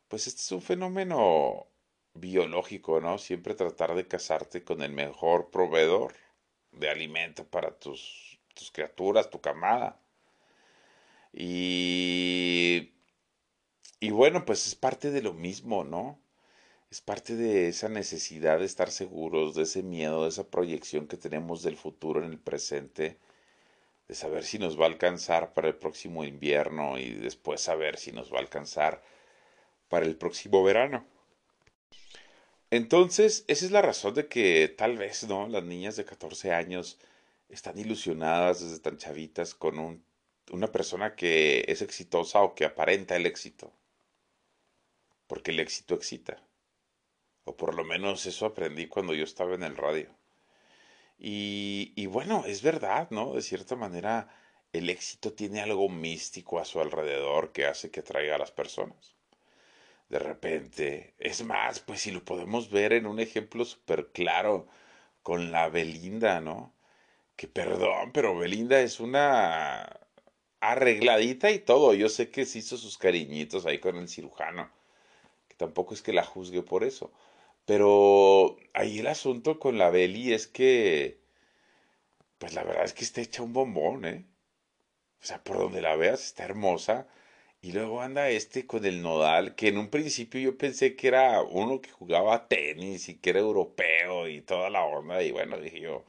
pues 0.09 0.27
este 0.27 0.41
es 0.43 0.53
un 0.53 0.63
fenómeno 0.63 1.67
biológico, 2.15 3.01
¿no? 3.01 3.19
Siempre 3.19 3.55
tratar 3.55 3.95
de 3.95 4.07
casarte 4.09 4.65
con 4.65 4.83
el 4.83 4.93
mejor 4.93 5.51
proveedor 5.51 6.15
de 6.73 6.91
alimento 6.91 7.45
para 7.47 7.79
tus, 7.79 8.39
tus 8.55 8.71
criaturas, 8.71 9.31
tu 9.31 9.41
camada. 9.41 10.01
Y, 11.33 12.93
y 14.00 14.11
bueno, 14.11 14.45
pues 14.45 14.67
es 14.67 14.75
parte 14.75 15.11
de 15.11 15.23
lo 15.23 15.35
mismo, 15.35 15.85
¿no? 15.85 16.19
Es 16.90 17.00
parte 17.00 17.37
de 17.37 17.69
esa 17.69 17.88
necesidad 17.88 18.59
de 18.61 18.64
estar 18.67 18.90
seguros, 18.90 19.55
de 19.55 19.64
ese 19.64 19.83
miedo, 19.83 20.23
de 20.25 20.31
esa 20.31 20.49
proyección 20.49 21.07
que 21.09 21.17
tenemos 21.17 21.62
del 21.62 21.76
futuro 21.76 22.23
en 22.23 22.31
el 22.31 22.38
presente 22.38 23.19
de 24.09 24.14
saber 24.14 24.45
si 24.45 24.59
nos 24.59 24.81
va 24.81 24.85
a 24.87 24.88
alcanzar 24.88 25.52
para 25.55 25.69
el 25.69 25.76
próximo 25.76 26.25
invierno 26.25 26.99
y 26.99 27.11
después 27.12 27.61
saber 27.61 27.99
si 27.99 28.12
nos 28.12 28.33
va 28.33 28.38
a 28.38 28.40
alcanzar 28.40 29.02
para 29.88 30.07
el 30.07 30.17
próximo 30.17 30.62
verano. 30.64 31.05
Entonces, 32.71 33.45
esa 33.49 33.64
es 33.67 33.71
la 33.71 33.83
razón 33.83 34.14
de 34.14 34.28
que 34.28 34.69
tal 34.69 34.97
vez, 34.99 35.25
¿no? 35.28 35.49
Las 35.49 35.64
niñas 35.64 35.97
de 35.97 36.05
14 36.05 36.52
años 36.52 36.99
están 37.49 37.78
ilusionadas 37.78 38.61
desde 38.61 38.81
tan 38.81 38.99
chavitas 38.99 39.55
con 39.55 39.78
un, 39.78 40.02
una 40.52 40.71
persona 40.73 41.14
que 41.17 41.64
es 41.69 41.83
exitosa 41.83 42.43
o 42.43 42.55
que 42.55 42.64
aparenta 42.64 43.17
el 43.17 43.26
éxito. 43.26 43.73
Porque 45.28 45.52
el 45.52 45.61
éxito 45.61 45.94
excita. 45.94 46.42
O 47.44 47.56
por 47.56 47.75
lo 47.75 47.85
menos 47.85 48.26
eso 48.26 48.47
aprendí 48.47 48.88
cuando 48.88 49.14
yo 49.14 49.23
estaba 49.23 49.54
en 49.54 49.62
el 49.62 49.76
radio. 49.76 50.11
Y, 51.18 52.06
bueno, 52.06 52.44
es 52.47 52.62
verdad, 52.62 53.08
¿no? 53.11 53.35
De 53.35 53.42
cierta 53.42 53.76
manera, 53.76 54.28
el 54.73 54.88
éxito 54.90 55.32
tiene 55.32 55.61
algo 55.61 55.88
místico 55.88 56.58
a 56.58 56.64
su 56.64 56.80
alrededor 56.80 57.52
que 57.52 57.66
hace 57.66 57.90
que 57.90 58.00
atraiga 58.00 58.37
a 58.37 58.38
las 58.38 58.52
personas. 58.52 59.14
De 60.08 60.18
repente, 60.18 61.14
es 61.18 61.44
más, 61.44 61.80
pues 61.80 62.00
si 62.02 62.11
lo 62.12 62.25
podemos 62.25 62.70
ver 62.70 62.92
en 62.92 63.06
un 63.06 63.20
ejemplo 63.20 63.64
súper 63.64 64.08
claro 64.12 64.66
con 65.23 65.52
la 65.52 65.68
Belinda, 65.68 66.40
¿no? 66.40 66.73
Que 67.37 67.49
perdón, 67.49 68.12
pero 68.12 68.37
Belinda 68.37 68.80
es 68.80 69.00
una 69.00 70.00
arregladita 70.61 71.50
y 71.50 71.58
todo. 71.61 71.94
Yo 71.94 72.08
sé 72.08 72.30
que 72.30 72.47
se 72.47 72.61
hizo 72.61 72.76
sus 72.76 72.99
cariñitos 72.99 73.66
ahí 73.66 73.78
con 73.80 73.97
el 73.97 74.08
cirujano, 74.08 74.70
tampoco 75.59 75.95
es 75.95 76.03
que 76.03 76.15
la 76.15 76.25
juzgue 76.25 76.62
por 76.62 76.85
eso. 76.85 77.12
Pero 77.67 78.57
ahí 78.75 79.00
el 79.00 79.09
asunto 79.09 79.59
con 79.61 79.79
la 79.79 79.91
Beli 79.91 80.33
es 80.33 80.47
que, 80.49 81.21
pues 82.38 82.55
la 82.55 82.65
verdad 82.65 82.85
es 82.85 82.95
que 82.95 83.05
está 83.05 83.21
hecha 83.21 83.43
un 83.43 83.53
bombón, 83.53 84.05
¿eh? 84.07 84.27
O 85.23 85.27
sea, 85.27 85.43
por 85.45 85.59
donde 85.59 85.81
la 85.83 85.97
veas 85.97 86.25
está 86.25 86.45
hermosa. 86.45 87.09
Y 87.61 87.73
luego 87.73 88.03
anda 88.03 88.31
este 88.31 88.67
con 88.67 88.85
el 88.87 89.03
nodal, 89.03 89.55
que 89.57 89.69
en 89.69 89.79
un 89.79 89.91
principio 89.91 90.41
yo 90.41 90.57
pensé 90.59 90.97
que 90.97 91.09
era 91.09 91.43
uno 91.43 91.81
que 91.81 91.91
jugaba 91.91 92.49
tenis 92.49 93.09
y 93.09 93.19
que 93.19 93.31
era 93.31 93.41
europeo 93.41 94.29
y 94.29 94.43
toda 94.43 94.71
la 94.71 94.85
onda. 94.85 95.23
Y 95.23 95.33
bueno, 95.33 95.59
dije 95.59 95.81
yo, 95.81 96.05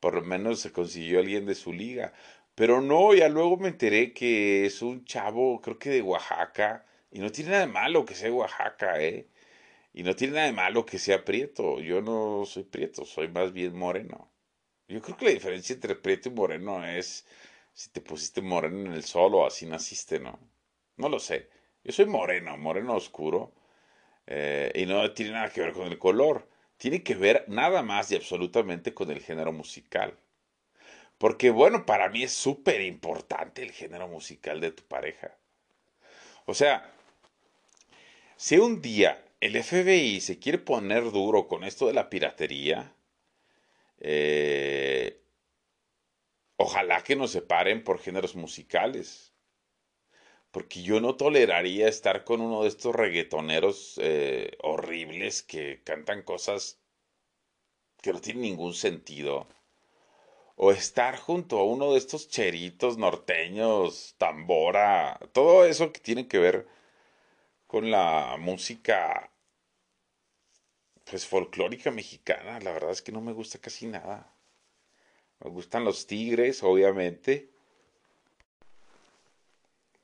por 0.00 0.14
lo 0.14 0.22
menos 0.22 0.60
se 0.60 0.72
consiguió 0.72 1.20
alguien 1.20 1.46
de 1.46 1.54
su 1.54 1.72
liga. 1.72 2.12
Pero 2.54 2.80
no, 2.82 3.14
ya 3.14 3.28
luego 3.28 3.56
me 3.58 3.68
enteré 3.68 4.12
que 4.14 4.66
es 4.66 4.82
un 4.82 5.04
chavo, 5.04 5.60
creo 5.60 5.78
que 5.78 5.90
de 5.90 6.02
Oaxaca. 6.02 6.84
Y 7.10 7.20
no 7.20 7.30
tiene 7.32 7.50
nada 7.50 7.66
de 7.66 7.72
malo 7.72 8.04
que 8.04 8.14
sea 8.14 8.32
Oaxaca, 8.32 9.00
¿eh? 9.02 9.28
Y 9.92 10.02
no 10.02 10.14
tiene 10.14 10.34
nada 10.34 10.46
de 10.46 10.52
malo 10.52 10.84
que 10.86 10.98
sea 10.98 11.24
prieto. 11.24 11.80
Yo 11.80 12.02
no 12.02 12.44
soy 12.44 12.64
prieto, 12.64 13.04
soy 13.04 13.28
más 13.28 13.52
bien 13.52 13.76
moreno. 13.76 14.30
Yo 14.88 15.02
creo 15.02 15.16
que 15.16 15.24
la 15.26 15.30
diferencia 15.32 15.74
entre 15.74 15.96
prieto 15.96 16.28
y 16.28 16.32
moreno 16.32 16.84
es 16.86 17.26
si 17.74 17.90
te 17.90 18.00
pusiste 18.00 18.42
moreno 18.42 18.86
en 18.86 18.92
el 18.92 19.04
sol 19.04 19.34
o 19.34 19.46
así 19.46 19.66
naciste, 19.66 20.20
¿no? 20.20 20.38
No 20.96 21.08
lo 21.08 21.18
sé. 21.18 21.48
Yo 21.84 21.92
soy 21.92 22.06
moreno, 22.06 22.56
moreno 22.56 22.94
oscuro. 22.94 23.52
Eh, 24.26 24.72
y 24.74 24.86
no 24.86 25.12
tiene 25.12 25.32
nada 25.32 25.50
que 25.50 25.60
ver 25.62 25.72
con 25.72 25.86
el 25.88 25.98
color. 25.98 26.48
Tiene 26.76 27.02
que 27.02 27.14
ver 27.14 27.44
nada 27.48 27.82
más 27.82 28.10
y 28.12 28.16
absolutamente 28.16 28.94
con 28.94 29.10
el 29.10 29.20
género 29.20 29.52
musical. 29.52 30.18
Porque 31.18 31.50
bueno, 31.50 31.84
para 31.86 32.08
mí 32.08 32.22
es 32.22 32.32
súper 32.32 32.80
importante 32.82 33.62
el 33.62 33.72
género 33.72 34.08
musical 34.08 34.60
de 34.60 34.70
tu 34.70 34.84
pareja. 34.84 35.36
O 36.46 36.54
sea, 36.54 36.92
si 38.38 38.56
un 38.56 38.80
día 38.80 39.24
el 39.40 39.56
FBI 39.56 40.20
se 40.20 40.38
quiere 40.38 40.58
poner 40.58 41.10
duro 41.10 41.48
con 41.48 41.64
esto 41.64 41.88
de 41.88 41.92
la 41.92 42.08
piratería, 42.08 42.94
eh, 43.98 45.20
ojalá 46.56 47.02
que 47.02 47.16
nos 47.16 47.32
separen 47.32 47.82
por 47.82 47.98
géneros 47.98 48.36
musicales. 48.36 49.34
Porque 50.52 50.82
yo 50.82 51.00
no 51.00 51.16
toleraría 51.16 51.88
estar 51.88 52.24
con 52.24 52.40
uno 52.40 52.62
de 52.62 52.68
estos 52.68 52.94
reggaetoneros 52.94 53.98
eh, 54.00 54.52
horribles 54.62 55.42
que 55.42 55.82
cantan 55.82 56.22
cosas 56.22 56.78
que 58.00 58.12
no 58.12 58.20
tienen 58.20 58.42
ningún 58.42 58.72
sentido. 58.74 59.48
O 60.54 60.70
estar 60.70 61.18
junto 61.18 61.58
a 61.58 61.64
uno 61.64 61.92
de 61.92 61.98
estos 61.98 62.28
cheritos 62.28 62.98
norteños, 62.98 64.14
tambora, 64.16 65.18
todo 65.32 65.64
eso 65.64 65.92
que 65.92 66.00
tiene 66.00 66.28
que 66.28 66.38
ver 66.38 66.77
con 67.68 67.90
la 67.90 68.36
música 68.40 69.30
pues 71.04 71.26
folclórica 71.26 71.90
mexicana. 71.90 72.58
La 72.60 72.72
verdad 72.72 72.90
es 72.90 73.02
que 73.02 73.12
no 73.12 73.20
me 73.20 73.32
gusta 73.32 73.58
casi 73.60 73.86
nada. 73.86 74.32
Me 75.40 75.50
gustan 75.50 75.84
los 75.84 76.06
Tigres, 76.06 76.62
obviamente. 76.62 77.50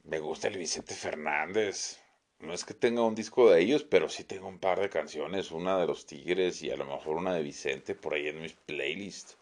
Me 0.05 0.19
gusta 0.21 0.49
el 0.49 0.59
Vicente 0.59 0.95
Fernández. 0.95 1.99
No 2.41 2.53
es 2.53 2.65
que 2.65 2.75
tenga 2.75 3.03
un 3.03 3.15
disco 3.15 3.51
de 3.51 3.63
ellos, 3.63 3.85
pero 3.85 4.09
sí 4.09 4.25
tengo 4.25 4.49
un 4.49 4.59
par 4.59 4.79
de 4.81 4.91
canciones, 4.91 5.51
una 5.51 5.79
de 5.79 5.87
los 5.87 6.07
Tigres 6.07 6.63
y 6.63 6.71
a 6.71 6.77
lo 6.77 6.85
mejor 6.85 7.17
una 7.17 7.35
de 7.35 7.43
Vicente 7.43 7.95
por 7.95 8.15
ahí 8.15 8.29
en 8.29 8.43
mis 8.43 8.53
playlists. 8.53 9.39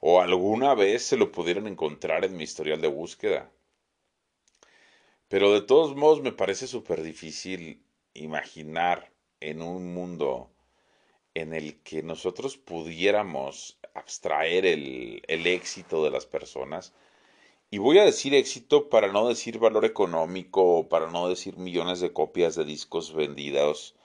O 0.00 0.20
alguna 0.20 0.74
vez 0.74 1.04
se 1.04 1.16
lo 1.16 1.30
pudieran 1.30 1.68
encontrar 1.68 2.24
en 2.24 2.36
mi 2.36 2.44
historial 2.44 2.80
de 2.80 2.88
búsqueda. 2.88 3.50
Pero 5.28 5.52
de 5.52 5.62
todos 5.62 5.96
modos 5.96 6.20
me 6.20 6.32
parece 6.32 6.66
súper 6.66 7.02
difícil 7.02 7.84
imaginar 8.14 9.12
en 9.40 9.62
un 9.62 9.92
mundo 9.94 10.50
en 11.34 11.52
el 11.52 11.82
que 11.82 12.02
nosotros 12.02 12.56
pudiéramos 12.56 13.78
abstraer 13.94 14.66
el, 14.66 15.22
el 15.26 15.46
éxito 15.46 16.04
de 16.04 16.10
las 16.10 16.26
personas 16.26 16.92
y 17.74 17.78
voy 17.78 17.98
a 17.98 18.04
decir 18.04 18.34
éxito 18.34 18.88
para 18.88 19.10
no 19.10 19.26
decir 19.26 19.58
valor 19.58 19.84
económico, 19.84 20.88
para 20.88 21.10
no 21.10 21.28
decir 21.28 21.56
millones 21.56 21.98
de 21.98 22.12
copias 22.12 22.54
de 22.54 22.64
discos 22.64 23.12
vendidos, 23.12 23.96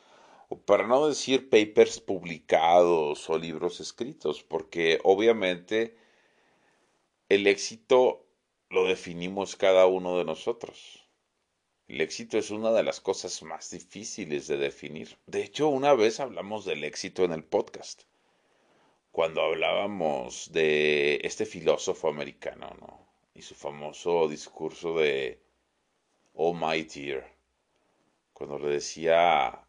o 0.49 0.57
para 0.57 0.87
no 0.87 1.07
decir 1.07 1.51
papers 1.51 1.99
publicados 1.99 3.29
o 3.29 3.37
libros 3.37 3.79
escritos, 3.79 4.41
porque 4.41 4.99
obviamente 5.03 5.95
el 7.29 7.45
éxito 7.45 8.25
lo 8.71 8.85
definimos 8.85 9.55
cada 9.55 9.85
uno 9.85 10.17
de 10.17 10.25
nosotros. 10.25 10.98
El 11.89 12.01
éxito 12.01 12.37
es 12.37 12.51
una 12.51 12.71
de 12.71 12.83
las 12.83 13.01
cosas 13.01 13.41
más 13.41 13.71
difíciles 13.71 14.45
de 14.47 14.57
definir. 14.57 15.17
De 15.25 15.41
hecho, 15.41 15.69
una 15.69 15.95
vez 15.95 16.19
hablamos 16.19 16.63
del 16.63 16.83
éxito 16.83 17.23
en 17.23 17.31
el 17.31 17.43
podcast, 17.43 18.03
cuando 19.11 19.41
hablábamos 19.41 20.51
de 20.51 21.19
este 21.23 21.47
filósofo 21.47 22.07
americano, 22.07 22.69
¿no? 22.79 23.09
y 23.33 23.41
su 23.41 23.55
famoso 23.55 24.27
discurso 24.27 24.99
de 24.99 25.41
Oh 26.35 26.53
my 26.53 26.83
dear, 26.83 27.27
cuando 28.33 28.59
le 28.59 28.69
decía 28.69 29.65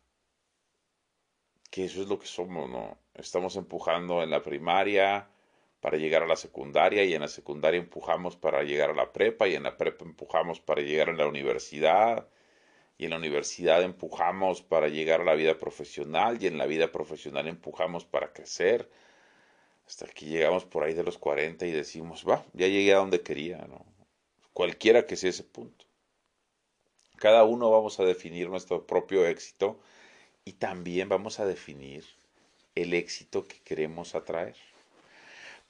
que 1.70 1.86
eso 1.86 2.02
es 2.02 2.08
lo 2.08 2.18
que 2.18 2.26
somos, 2.26 2.68
¿no? 2.68 2.98
Estamos 3.14 3.56
empujando 3.56 4.22
en 4.22 4.28
la 4.28 4.42
primaria 4.42 5.26
para 5.80 5.96
llegar 5.96 6.22
a 6.22 6.26
la 6.26 6.36
secundaria 6.36 7.04
y 7.04 7.14
en 7.14 7.22
la 7.22 7.28
secundaria 7.28 7.80
empujamos 7.80 8.36
para 8.36 8.62
llegar 8.62 8.90
a 8.90 8.94
la 8.94 9.12
prepa 9.12 9.48
y 9.48 9.54
en 9.54 9.62
la 9.64 9.76
prepa 9.76 10.04
empujamos 10.04 10.60
para 10.60 10.82
llegar 10.82 11.10
a 11.10 11.14
la 11.14 11.26
universidad 11.26 12.28
y 12.98 13.06
en 13.06 13.10
la 13.10 13.16
universidad 13.16 13.82
empujamos 13.82 14.62
para 14.62 14.88
llegar 14.88 15.22
a 15.22 15.24
la 15.24 15.34
vida 15.34 15.58
profesional 15.58 16.42
y 16.42 16.46
en 16.46 16.58
la 16.58 16.66
vida 16.66 16.92
profesional 16.92 17.48
empujamos 17.48 18.04
para 18.04 18.32
crecer 18.32 18.90
hasta 19.86 20.06
que 20.06 20.26
llegamos 20.26 20.64
por 20.64 20.84
ahí 20.84 20.94
de 20.94 21.02
los 21.02 21.18
40 21.18 21.66
y 21.66 21.72
decimos, 21.72 22.24
va, 22.28 22.44
ya 22.52 22.68
llegué 22.68 22.92
a 22.92 22.98
donde 22.98 23.22
quería, 23.22 23.66
¿no? 23.68 23.84
Cualquiera 24.52 25.06
que 25.06 25.16
sea 25.16 25.30
ese 25.30 25.42
punto. 25.42 25.84
Cada 27.16 27.42
uno 27.44 27.70
vamos 27.70 27.98
a 27.98 28.04
definir 28.04 28.48
nuestro 28.48 28.86
propio 28.86 29.26
éxito 29.26 29.80
y 30.44 30.52
también 30.52 31.08
vamos 31.08 31.40
a 31.40 31.46
definir 31.46 32.04
el 32.74 32.94
éxito 32.94 33.48
que 33.48 33.60
queremos 33.60 34.14
atraer. 34.14 34.56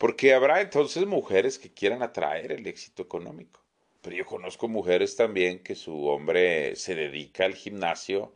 Porque 0.00 0.33
habrá 0.33 0.62
entonces 0.62 1.04
mujeres 1.04 1.59
que 1.59 1.75
quieran 1.75 2.02
atraer 2.02 2.52
el 2.52 2.66
éxito 2.66 3.02
económico. 3.02 3.61
Pero 4.00 4.16
yo 4.16 4.25
conozco 4.25 4.66
mujeres 4.66 5.14
también 5.14 5.59
que 5.59 5.75
su 5.75 6.07
hombre 6.07 6.75
se 6.76 6.95
dedica 6.95 7.45
al 7.45 7.54
gimnasio 7.54 8.33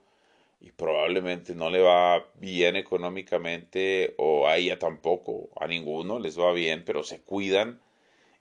y 0.61 0.73
probablemente 0.73 1.55
no 1.55 1.71
le 1.71 1.81
va 1.81 2.29
bien 2.35 2.77
económicamente 2.77 4.15
o 4.19 4.47
a 4.47 4.59
ella 4.59 4.79
tampoco, 4.79 5.49
a 5.59 5.67
ninguno 5.67 6.19
les 6.19 6.39
va 6.39 6.53
bien, 6.53 6.85
pero 6.85 7.03
se 7.03 7.23
cuidan 7.23 7.81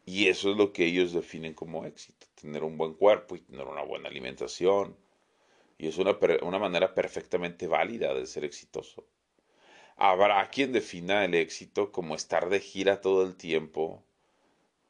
y 0.06 0.28
eso 0.28 0.52
es 0.52 0.58
lo 0.58 0.74
que 0.74 0.86
ellos 0.86 1.14
definen 1.14 1.54
como 1.54 1.86
éxito, 1.86 2.28
tener 2.42 2.62
un 2.66 2.78
buen 2.78 2.94
cuerpo 2.94 3.38
y 3.38 3.40
tener 3.40 3.66
una 3.66 3.84
buena 3.84 4.10
alimentación. 4.10 4.98
Y 5.78 5.88
es 5.88 5.98
una, 5.98 6.18
una 6.42 6.60
manera 6.60 6.94
perfectamente 6.94 7.68
válida 7.68 8.14
de 8.14 8.26
ser 8.26 8.44
exitoso. 8.44 9.06
Habrá 9.96 10.50
quien 10.50 10.72
defina 10.72 11.24
el 11.24 11.36
éxito 11.36 11.92
como 11.92 12.16
estar 12.16 12.50
de 12.50 12.60
gira 12.60 13.00
todo 13.00 13.24
el 13.24 13.36
tiempo, 13.36 14.04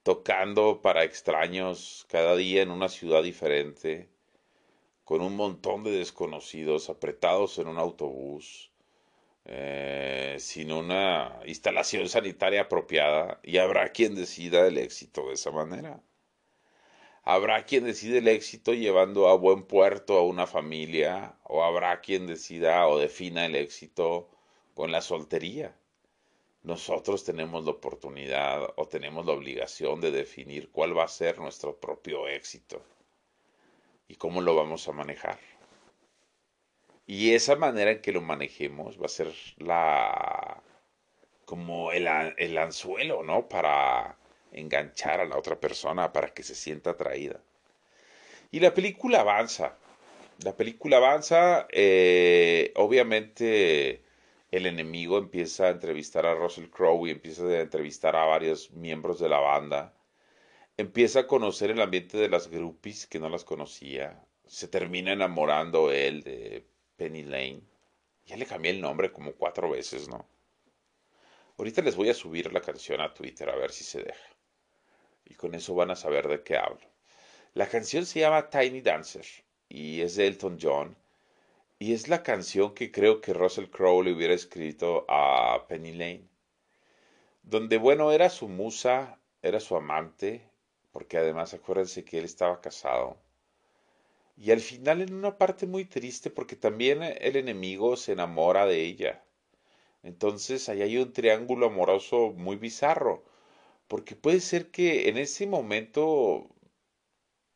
tocando 0.02 0.82
para 0.82 1.04
extraños 1.04 2.06
cada 2.10 2.36
día 2.36 2.62
en 2.62 2.72
una 2.72 2.88
ciudad 2.88 3.22
diferente, 3.22 4.10
con 5.04 5.22
un 5.22 5.36
montón 5.36 5.84
de 5.84 5.92
desconocidos 5.92 6.90
apretados 6.90 7.58
en 7.58 7.68
un 7.68 7.78
autobús, 7.78 8.72
eh, 9.46 10.38
sin 10.40 10.72
una 10.72 11.40
instalación 11.46 12.08
sanitaria 12.08 12.62
apropiada, 12.62 13.42
y 13.44 13.58
habrá 13.58 13.92
quien 13.92 14.16
decida 14.16 14.66
el 14.68 14.78
éxito 14.78 15.28
de 15.28 15.34
esa 15.34 15.52
manera. 15.52 16.02
Habrá 17.24 17.66
quien 17.66 17.84
decida 17.84 18.20
el 18.20 18.28
éxito 18.30 18.74
llevando 18.74 19.28
a 19.28 19.36
buen 19.36 19.64
puerto 19.64 20.18
a 20.18 20.24
una 20.24 20.48
familia, 20.48 21.36
o 21.44 21.64
habrá 21.64 22.00
quien 22.00 22.26
decida 22.26 22.88
o 22.88 22.98
defina 22.98 23.46
el 23.46 23.56
éxito 23.56 24.30
con 24.74 24.92
la 24.92 25.02
soltería. 25.02 25.76
Nosotros 26.64 27.24
tenemos 27.26 27.66
la 27.66 27.72
oportunidad 27.72 28.74
o 28.78 28.88
tenemos 28.88 29.26
la 29.26 29.34
obligación 29.34 30.00
de 30.00 30.12
definir 30.12 30.70
cuál 30.72 30.98
va 30.98 31.04
a 31.04 31.10
ser 31.10 31.40
nuestro 31.40 31.76
propio 31.78 32.28
éxito 32.28 32.82
y 34.08 34.16
cómo 34.16 34.42
lo 34.42 34.56
vamos 34.56 34.88
a 34.88 34.94
manejar. 34.94 35.40
Y 37.06 37.34
esa 37.34 37.58
manera 37.58 37.92
en 37.92 38.02
que 38.02 38.14
lo 38.14 38.22
manejemos 38.22 39.00
va 39.00 39.08
a 39.08 39.10
ser 39.10 39.34
la 39.58 40.64
como 41.46 41.92
el, 41.92 42.08
el 42.38 42.58
anzuelo, 42.58 43.24
¿no? 43.24 43.50
Para 43.50 44.18
enganchar 44.54 45.20
a 45.20 45.26
la 45.26 45.38
otra 45.38 45.60
persona, 45.60 46.14
para 46.14 46.30
que 46.34 46.44
se 46.44 46.56
sienta 46.56 46.92
atraída. 46.92 47.42
Y 48.52 48.60
la 48.62 48.74
película 48.74 49.20
avanza. 49.22 49.78
La 50.40 50.56
película 50.56 50.98
avanza, 50.98 51.68
eh, 51.72 52.72
obviamente 52.76 54.03
el 54.56 54.66
enemigo 54.66 55.18
empieza 55.18 55.66
a 55.66 55.72
entrevistar 55.72 56.26
a 56.26 56.36
Russell 56.36 56.70
Crowe 56.70 57.08
y 57.08 57.12
empieza 57.12 57.44
a 57.44 57.62
entrevistar 57.62 58.16
a 58.16 58.26
varios 58.26 58.72
miembros 58.72 59.20
de 59.20 59.30
la 59.30 59.40
banda 59.40 59.94
empieza 60.78 61.22
a 61.22 61.28
conocer 61.28 61.72
el 61.72 61.82
ambiente 61.82 62.18
de 62.18 62.30
las 62.30 62.48
groupies 62.50 63.08
que 63.08 63.20
no 63.20 63.30
las 63.30 63.44
conocía. 63.44 64.26
Se 64.46 64.68
termina 64.68 65.14
enamorando 65.14 65.92
él 65.92 66.24
de 66.24 66.66
Penny 66.96 67.24
Lane. 67.24 67.62
Ya 68.26 68.38
le 68.38 68.46
cambié 68.46 68.72
el 68.72 68.82
nombre 68.82 69.12
como 69.12 69.34
cuatro 69.34 69.70
veces, 69.70 70.08
¿no? 70.08 70.28
Ahorita 71.58 71.82
les 71.82 71.96
voy 71.96 72.10
a 72.10 72.14
subir 72.14 72.52
la 72.52 72.62
canción 72.62 73.02
a 73.02 73.14
Twitter 73.14 73.50
a 73.50 73.56
ver 73.56 73.72
si 73.72 73.84
se 73.84 74.02
deja. 74.02 74.36
Y 75.26 75.36
con 75.36 75.54
eso 75.54 75.76
van 75.76 75.92
a 75.92 75.96
saber 75.96 76.28
de 76.28 76.42
qué 76.42 76.58
hablo. 76.58 76.86
La 77.54 77.68
canción 77.68 78.06
se 78.06 78.22
llama 78.22 78.50
Tiny 78.50 78.82
Dancer 78.82 79.26
y 79.70 80.02
es 80.02 80.16
de 80.16 80.28
Elton 80.28 80.58
John. 80.60 80.96
Y 81.80 81.94
es 81.94 82.08
la 82.08 82.24
canción 82.24 82.74
que 82.74 82.92
creo 82.92 83.22
que 83.22 83.34
Russell 83.34 83.70
Crowe 83.70 84.04
le 84.04 84.14
hubiera 84.14 84.34
escrito 84.34 85.06
a 85.10 85.66
Penny 85.68 85.92
Lane. 85.92 86.28
Donde, 87.44 87.78
bueno, 87.78 88.12
era 88.12 88.30
su 88.30 88.48
musa, 88.48 89.20
era 89.42 89.60
su 89.60 89.76
amante, 89.76 90.50
porque 90.92 91.18
además 91.18 91.54
acuérdense 91.54 92.06
que 92.06 92.20
él 92.20 92.26
estaba 92.26 92.62
casado. 92.62 93.18
Y 94.38 94.52
al 94.52 94.62
final 94.62 95.02
en 95.02 95.14
una 95.14 95.38
parte 95.38 95.68
muy 95.68 95.86
triste 95.86 96.30
porque 96.30 96.56
también 96.56 97.04
el 97.04 97.36
enemigo 97.36 97.98
se 97.98 98.14
enamora 98.14 98.66
de 98.66 98.82
ella. 98.82 99.24
Entonces 100.04 100.70
ahí 100.70 100.82
hay 100.82 100.98
un 100.98 101.14
triángulo 101.14 101.68
amoroso 101.68 102.34
muy 102.36 102.56
bizarro. 102.56 103.24
Porque 103.88 104.16
puede 104.16 104.40
ser 104.40 104.72
que 104.72 105.10
en 105.10 105.18
ese 105.18 105.48
momento... 105.48 106.48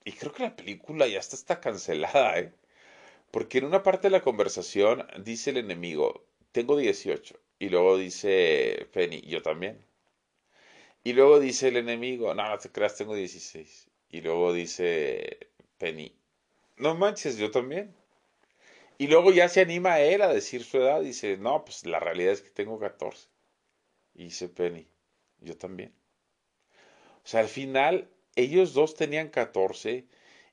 Y 0.05 0.13
creo 0.13 0.33
que 0.33 0.43
la 0.43 0.55
película 0.55 1.07
ya 1.07 1.19
está, 1.19 1.35
está 1.35 1.59
cancelada, 1.59 2.39
¿eh? 2.39 2.53
Porque 3.31 3.59
en 3.59 3.65
una 3.65 3.83
parte 3.83 4.07
de 4.07 4.11
la 4.11 4.21
conversación 4.21 5.05
dice 5.23 5.51
el 5.51 5.57
enemigo, 5.57 6.25
tengo 6.51 6.77
18. 6.77 7.39
Y 7.59 7.69
luego 7.69 7.97
dice 7.97 8.87
Penny, 8.93 9.21
yo 9.21 9.41
también. 9.41 9.83
Y 11.03 11.13
luego 11.13 11.39
dice 11.39 11.69
el 11.69 11.77
enemigo, 11.77 12.33
no, 12.33 12.47
no 12.49 12.57
te 12.57 12.71
creas, 12.71 12.97
tengo 12.97 13.15
16. 13.15 13.87
Y 14.09 14.21
luego 14.21 14.53
dice 14.53 15.49
Penny, 15.77 16.15
no 16.77 16.95
manches, 16.95 17.37
yo 17.37 17.51
también. 17.51 17.95
Y 18.97 19.07
luego 19.07 19.31
ya 19.31 19.47
se 19.49 19.61
anima 19.61 19.93
a 19.93 20.01
él 20.01 20.21
a 20.21 20.33
decir 20.33 20.63
su 20.63 20.77
edad. 20.77 21.01
Dice, 21.01 21.37
no, 21.37 21.63
pues 21.65 21.85
la 21.85 21.99
realidad 21.99 22.33
es 22.33 22.41
que 22.41 22.49
tengo 22.49 22.79
14. 22.79 23.27
Y 24.15 24.25
dice 24.25 24.49
Penny, 24.49 24.87
yo 25.39 25.57
también. 25.57 25.93
O 27.23 27.27
sea, 27.27 27.41
al 27.41 27.47
final, 27.47 28.09
ellos 28.35 28.73
dos 28.73 28.95
tenían 28.95 29.29
14 29.29 30.05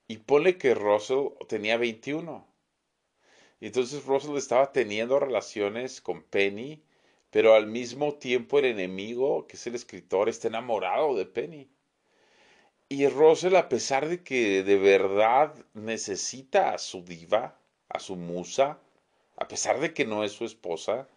y 0.09 0.19
pone 0.19 0.59
que 0.59 0.75
Russell 0.75 1.29
tenía 1.49 1.77
21. 1.77 2.47
Y 3.65 3.69
entonces 3.69 4.05
Russell 4.05 4.37
estaba 4.37 4.73
teniendo 4.73 5.19
relaciones 5.19 6.03
con 6.03 6.23
Penny 6.23 6.83
pero 7.31 7.55
al 7.55 7.67
mismo 7.67 8.15
tiempo 8.15 8.59
el 8.61 8.67
enemigo, 8.67 9.49
que 9.49 9.57
es 9.57 9.67
el 9.67 9.75
escritor, 9.75 10.29
está 10.29 10.47
enamorado 10.47 11.17
de 11.17 11.27
Penny. 11.27 11.69
Y 12.89 13.09
Russell, 13.09 13.57
a 13.57 13.69
pesar 13.69 14.07
de 14.09 14.23
que 14.23 14.63
de 14.63 14.77
verdad 14.77 15.53
necesita 15.73 16.75
a 16.75 16.79
su 16.79 17.03
diva, 17.05 17.59
a 17.89 17.99
su 17.99 18.15
musa, 18.15 18.79
a 19.37 19.49
pesar 19.49 19.81
de 19.81 19.93
que 19.93 20.05
no 20.05 20.23
es 20.23 20.31
su 20.31 20.45
esposa, 20.45 21.09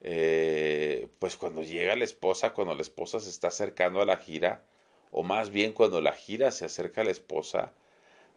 eh, 0.00 1.08
pues 1.18 1.36
cuando 1.36 1.62
llega 1.62 1.94
la 1.94 2.04
esposa, 2.04 2.54
cuando 2.54 2.74
la 2.74 2.80
esposa 2.82 3.20
se 3.20 3.28
está 3.28 3.48
acercando 3.48 4.00
a 4.00 4.06
la 4.06 4.16
gira, 4.16 4.64
o 5.10 5.22
más 5.22 5.50
bien 5.50 5.74
cuando 5.74 6.00
la 6.00 6.12
gira 6.12 6.52
se 6.52 6.64
acerca 6.64 7.02
a 7.02 7.04
la 7.04 7.10
esposa, 7.10 7.74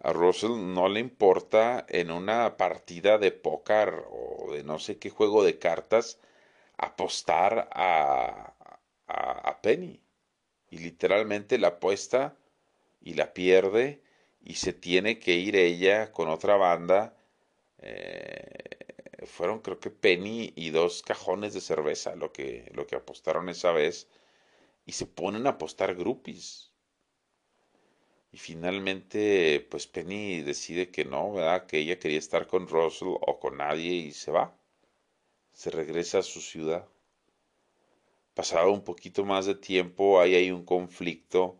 a 0.05 0.13
Russell 0.13 0.55
no 0.77 0.87
le 0.87 0.99
importa 0.99 1.85
en 1.89 2.11
una 2.11 2.57
partida 2.57 3.17
de 3.17 3.31
póker 3.31 4.03
o 4.11 4.53
de 4.53 4.63
no 4.63 4.77
sé 4.79 4.99
qué 4.99 5.09
juego 5.09 5.43
de 5.43 5.57
cartas 5.57 6.19
apostar 6.77 7.69
a, 7.73 8.53
a, 9.07 9.61
Penny. 9.63 9.99
Y 10.69 10.77
literalmente 10.79 11.57
la 11.57 11.69
apuesta 11.69 12.35
y 13.01 13.15
la 13.15 13.33
pierde 13.33 14.01
y 14.43 14.55
se 14.55 14.73
tiene 14.73 15.19
que 15.19 15.33
ir 15.33 15.55
ella 15.55 16.11
con 16.11 16.29
otra 16.29 16.55
banda. 16.55 17.15
Eh, 17.79 19.25
fueron 19.25 19.59
creo 19.61 19.79
que 19.79 19.89
Penny 19.89 20.53
y 20.55 20.69
dos 20.69 21.01
cajones 21.01 21.53
de 21.55 21.61
cerveza 21.61 22.15
lo 22.15 22.31
que, 22.31 22.69
lo 22.75 22.85
que 22.87 22.95
apostaron 22.95 23.49
esa 23.49 23.71
vez. 23.71 24.07
Y 24.85 24.93
se 24.93 25.07
ponen 25.07 25.47
a 25.47 25.51
apostar 25.51 25.95
groupies. 25.95 26.74
Y 28.35 28.37
finalmente, 28.37 29.65
pues 29.71 29.87
Penny 29.87 30.41
decide 30.41 30.91
que 30.91 31.05
no, 31.05 31.31
¿verdad? 31.31 31.67
Que 31.67 31.77
ella 31.77 31.97
quería 31.97 32.19
estar 32.19 32.47
con 32.47 32.67
Russell 32.67 33.15
o 33.21 33.39
con 33.39 33.55
nadie 33.55 33.93
y 33.93 34.11
se 34.11 34.29
va. 34.29 34.53
Se 35.53 35.69
regresa 35.71 36.19
a 36.19 36.21
su 36.21 36.41
ciudad. 36.41 36.85
Pasado 38.33 38.73
un 38.73 38.83
poquito 38.83 39.23
más 39.23 39.45
de 39.45 39.55
tiempo, 39.55 40.19
ahí 40.19 40.35
hay 40.35 40.51
un 40.51 40.65
conflicto 40.65 41.55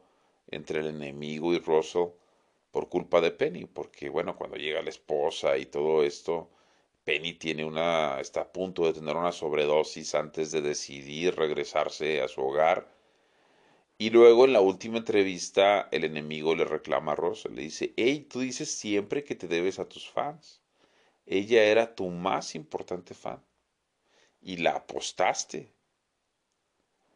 entre 0.52 0.82
el 0.82 0.88
enemigo 0.88 1.54
y 1.54 1.60
Russell 1.60 2.10
por 2.72 2.90
culpa 2.90 3.22
de 3.22 3.32
Penny, 3.32 3.64
porque 3.68 4.10
bueno, 4.10 4.36
cuando 4.36 4.58
llega 4.58 4.82
la 4.82 4.90
esposa 4.90 5.58
y 5.58 5.68
todo 5.68 6.04
esto, 6.04 6.50
Penny 7.06 7.36
tiene 7.36 7.64
una, 7.64 8.20
está 8.20 8.42
a 8.42 8.52
punto 8.52 8.86
de 8.86 8.92
tener 9.00 9.16
una 9.16 9.32
sobredosis 9.32 10.14
antes 10.14 10.52
de 10.52 10.60
decidir 10.62 11.38
regresarse 11.38 12.22
a 12.22 12.28
su 12.28 12.42
hogar 12.42 12.95
y 13.98 14.10
luego 14.10 14.46
en 14.46 14.54
la 14.54 14.62
última 14.62 14.98
entrevista 14.98 15.88
el 15.92 16.04
enemigo 16.04 16.56
le 16.56 16.66
reclama 16.66 17.14
a 17.14 17.16
Rosa, 17.16 17.50
le 17.50 17.62
dice, 17.62 17.94
hey, 17.98 18.28
tú 18.30 18.42
dices 18.42 18.70
siempre 18.70 19.24
que 19.24 19.36
te 19.36 19.48
debes 19.48 19.80
a 19.80 19.88
tus 19.88 20.10
fans. 20.10 20.62
Ella 21.26 21.64
era 21.64 21.96
tu 21.96 22.10
más 22.10 22.56
importante 22.56 23.14
fan. 23.14 23.44
Y 24.42 24.58
la 24.58 24.72
apostaste. 24.72 25.72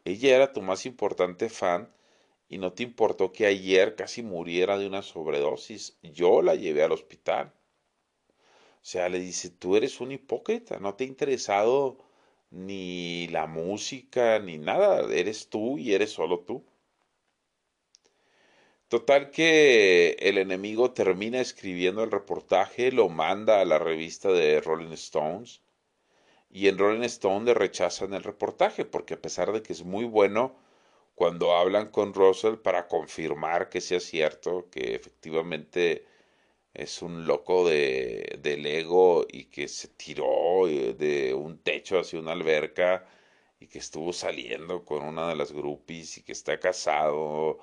Ella 0.04 0.34
era 0.36 0.52
tu 0.52 0.62
más 0.62 0.86
importante 0.86 1.48
fan 1.50 1.92
y 2.48 2.58
no 2.58 2.72
te 2.72 2.82
importó 2.82 3.32
que 3.32 3.46
ayer 3.46 3.94
casi 3.94 4.22
muriera 4.22 4.78
de 4.78 4.86
una 4.86 5.02
sobredosis. 5.02 5.98
Yo 6.02 6.42
la 6.42 6.54
llevé 6.54 6.82
al 6.82 6.92
hospital. 6.92 7.52
O 8.82 8.84
sea, 8.84 9.08
le 9.08 9.20
dice, 9.20 9.50
tú 9.50 9.76
eres 9.76 10.00
un 10.00 10.12
hipócrita, 10.12 10.78
no 10.80 10.94
te 10.94 11.04
ha 11.04 11.06
interesado 11.06 11.98
ni 12.50 13.28
la 13.28 13.46
música, 13.46 14.38
ni 14.40 14.58
nada, 14.58 15.02
eres 15.14 15.48
tú 15.48 15.78
y 15.78 15.94
eres 15.94 16.10
solo 16.12 16.40
tú. 16.40 16.64
Total 18.90 19.30
que 19.30 20.16
el 20.18 20.36
enemigo 20.36 20.90
termina 20.90 21.40
escribiendo 21.40 22.02
el 22.02 22.10
reportaje, 22.10 22.90
lo 22.90 23.08
manda 23.08 23.60
a 23.60 23.64
la 23.64 23.78
revista 23.78 24.32
de 24.32 24.60
Rolling 24.60 24.90
Stones 24.94 25.60
y 26.50 26.66
en 26.66 26.76
Rolling 26.76 27.04
Stone 27.04 27.44
le 27.44 27.54
rechazan 27.54 28.14
el 28.14 28.24
reportaje 28.24 28.84
porque 28.84 29.14
a 29.14 29.22
pesar 29.22 29.52
de 29.52 29.62
que 29.62 29.72
es 29.74 29.84
muy 29.84 30.04
bueno, 30.06 30.56
cuando 31.14 31.54
hablan 31.56 31.90
con 31.92 32.14
Russell 32.14 32.56
para 32.56 32.88
confirmar 32.88 33.68
que 33.68 33.80
sea 33.80 34.00
cierto, 34.00 34.68
que 34.72 34.96
efectivamente 34.96 36.04
es 36.74 37.00
un 37.00 37.26
loco 37.28 37.68
de, 37.68 38.40
del 38.42 38.66
ego 38.66 39.24
y 39.30 39.44
que 39.44 39.68
se 39.68 39.86
tiró 39.86 40.66
eh, 40.66 40.94
de 40.94 41.32
un 41.34 41.58
techo 41.58 42.00
hacia 42.00 42.18
una 42.18 42.32
alberca 42.32 43.06
y 43.60 43.68
que 43.68 43.78
estuvo 43.78 44.12
saliendo 44.12 44.84
con 44.84 45.04
una 45.04 45.28
de 45.28 45.36
las 45.36 45.52
groupies 45.52 46.18
y 46.18 46.22
que 46.24 46.32
está 46.32 46.58
casado 46.58 47.60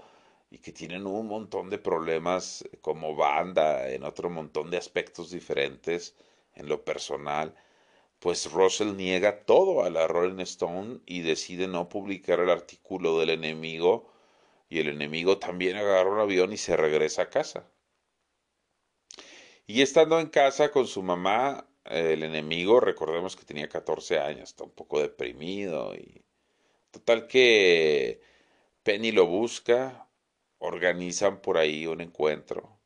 y 0.50 0.60
que 0.60 0.72
tienen 0.72 1.06
un 1.08 1.28
montón 1.28 1.70
de 1.70 1.78
problemas 1.78 2.64
como 2.82 3.16
banda, 3.16 3.90
en 3.90 4.04
otro 4.04 4.30
montón 4.30 4.70
de 4.72 4.78
aspectos 4.78 5.32
diferentes 5.32 6.16
en 6.56 6.70
lo 6.70 6.84
personal, 6.84 7.54
pues 8.20 8.52
Russell 8.52 8.96
niega 8.96 9.46
todo 9.46 9.84
a 9.84 9.90
la 9.90 10.08
Rolling 10.08 10.42
Stone 10.42 11.02
y 11.06 11.22
decide 11.22 11.68
no 11.68 11.90
publicar 11.90 12.40
el 12.40 12.50
artículo 12.50 13.20
del 13.20 13.30
enemigo 13.32 14.12
y 14.70 14.80
el 14.80 14.90
enemigo 14.90 15.38
también 15.38 15.78
agarra 15.78 16.12
un 16.12 16.20
avión 16.20 16.54
y 16.54 16.58
se 16.58 16.76
regresa 16.76 17.24
a 17.24 17.30
casa. 17.30 17.70
Y 19.66 19.82
estando 19.82 20.20
en 20.20 20.28
casa 20.28 20.72
con 20.72 20.88
su 20.88 21.04
mamá, 21.04 21.68
el 21.86 22.24
enemigo, 22.24 22.80
recordemos 22.80 23.36
que 23.36 23.46
tenía 23.46 23.70
14 23.70 24.20
años, 24.20 24.50
está 24.50 24.64
un 24.64 24.72
poco 24.72 25.00
deprimido 25.02 25.94
y 25.96 26.24
total 26.92 27.28
que 27.28 28.22
Penny 28.84 29.12
lo 29.12 29.26
busca, 29.28 30.07
organizan 30.60 31.42
por 31.42 31.58
ahí 31.58 31.88
un 31.88 32.02
encuentro. 32.02 32.78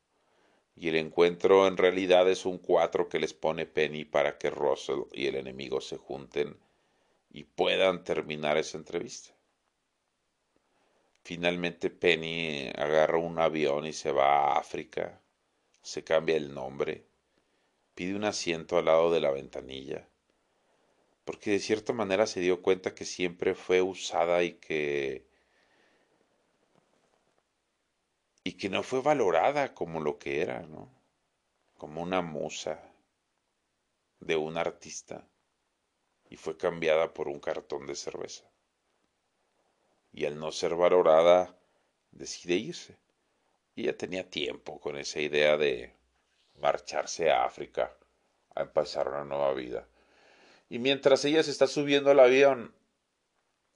Y 0.76 0.90
el 0.90 0.96
encuentro 0.96 1.68
en 1.68 1.78
realidad 1.78 2.30
es 2.30 2.46
un 2.46 2.58
cuatro 2.58 3.10
que 3.10 3.20
les 3.20 3.34
pone 3.34 3.66
Penny 3.66 4.06
para 4.06 4.38
que 4.38 4.50
Russell 4.50 5.02
y 5.12 5.28
el 5.28 5.36
enemigo 5.36 5.82
se 5.82 5.98
junten 5.98 6.58
y 7.30 7.44
puedan 7.44 8.04
terminar 8.04 8.58
esa 8.58 8.78
entrevista. 8.78 9.36
Finalmente 11.24 11.90
Penny 11.90 12.70
agarra 12.76 13.18
un 13.18 13.38
avión 13.40 13.86
y 13.86 13.94
se 13.94 14.12
va 14.12 14.54
a 14.54 14.60
África, 14.60 15.22
se 15.82 16.04
cambia 16.04 16.36
el 16.36 16.54
nombre, 16.54 17.06
pide 17.94 18.16
un 18.16 18.24
asiento 18.24 18.78
al 18.78 18.86
lado 18.86 19.12
de 19.12 19.22
la 19.22 19.32
ventanilla, 19.32 20.10
porque 21.24 21.52
de 21.52 21.60
cierta 21.60 21.94
manera 21.94 22.26
se 22.26 22.40
dio 22.40 22.62
cuenta 22.62 22.96
que 22.96 23.06
siempre 23.06 23.54
fue 23.54 23.82
usada 23.82 24.44
y 24.44 24.54
que 24.54 25.28
y 28.44 28.54
que 28.54 28.70
no 28.70 28.84
fue 28.84 29.02
valorada 29.02 29.74
como 29.74 30.00
lo 30.00 30.18
que 30.18 30.42
era, 30.42 30.62
¿no? 30.62 30.90
Como 31.78 32.02
una 32.02 32.22
musa 32.22 32.82
de 34.20 34.36
un 34.36 34.58
artista 34.58 35.28
y 36.30 36.38
fue 36.38 36.58
cambiada 36.58 37.14
por 37.14 37.28
un 37.28 37.40
cartón 37.40 37.86
de 37.86 37.96
cerveza. 37.96 38.46
Y 40.14 40.26
al 40.26 40.40
no 40.40 40.52
ser 40.52 40.76
valorada, 40.76 41.56
decide 42.12 42.56
irse. 42.56 42.98
Y 43.76 43.84
ya 43.84 43.98
tenía 43.98 44.30
tiempo 44.30 44.80
con 44.80 44.98
esa 44.98 45.20
idea 45.20 45.58
de 45.58 45.94
marcharse 46.60 47.32
a 47.32 47.46
África 47.46 47.96
a 48.56 48.62
empezar 48.62 49.08
una 49.08 49.24
nueva 49.24 49.54
vida. 49.54 49.88
Y 50.70 50.80
mientras 50.80 51.26
ella 51.26 51.44
se 51.44 51.52
está 51.52 51.68
subiendo 51.68 52.12
al 52.12 52.20
avión, 52.20 52.74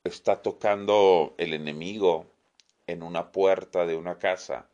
está 0.04 0.42
tocando 0.42 1.36
el 1.38 1.54
enemigo 1.54 2.35
en 2.88 3.04
una 3.04 3.32
puerta 3.32 3.86
de 3.86 3.96
una 3.96 4.18
casa 4.18 4.70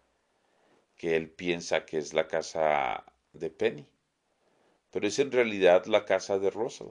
que 0.98 1.16
él 1.16 1.30
piensa 1.30 1.86
que 1.86 1.98
es 1.98 2.14
la 2.14 2.28
casa 2.28 3.06
de 3.34 3.50
Penny, 3.50 3.88
pero 4.92 5.08
es 5.08 5.18
en 5.20 5.32
realidad 5.32 5.86
la 5.86 6.06
casa 6.06 6.38
de 6.38 6.52
Russell. 6.52 6.90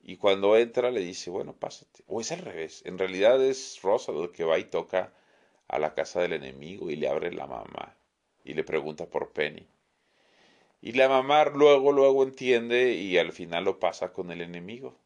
Y 0.00 0.16
cuando 0.16 0.56
entra 0.56 0.90
le 0.90 1.00
dice, 1.00 1.30
bueno, 1.30 1.54
pásate. 1.54 2.04
O 2.06 2.20
es 2.20 2.30
al 2.30 2.40
revés, 2.40 2.82
en 2.84 2.98
realidad 2.98 3.42
es 3.42 3.80
Russell 3.82 4.16
el 4.16 4.32
que 4.32 4.44
va 4.44 4.58
y 4.58 4.64
toca 4.64 5.12
a 5.68 5.78
la 5.78 5.94
casa 5.94 6.20
del 6.20 6.34
enemigo 6.34 6.90
y 6.90 6.96
le 6.96 7.08
abre 7.08 7.32
la 7.32 7.46
mamá 7.46 7.96
y 8.44 8.54
le 8.54 8.64
pregunta 8.64 9.06
por 9.06 9.32
Penny. 9.32 9.66
Y 10.82 10.92
la 10.92 11.08
mamá 11.08 11.46
luego, 11.46 11.92
luego 11.92 12.22
entiende 12.22 12.92
y 12.92 13.16
al 13.16 13.32
final 13.32 13.64
lo 13.64 13.80
pasa 13.80 14.12
con 14.12 14.30
el 14.30 14.42
enemigo. 14.42 14.98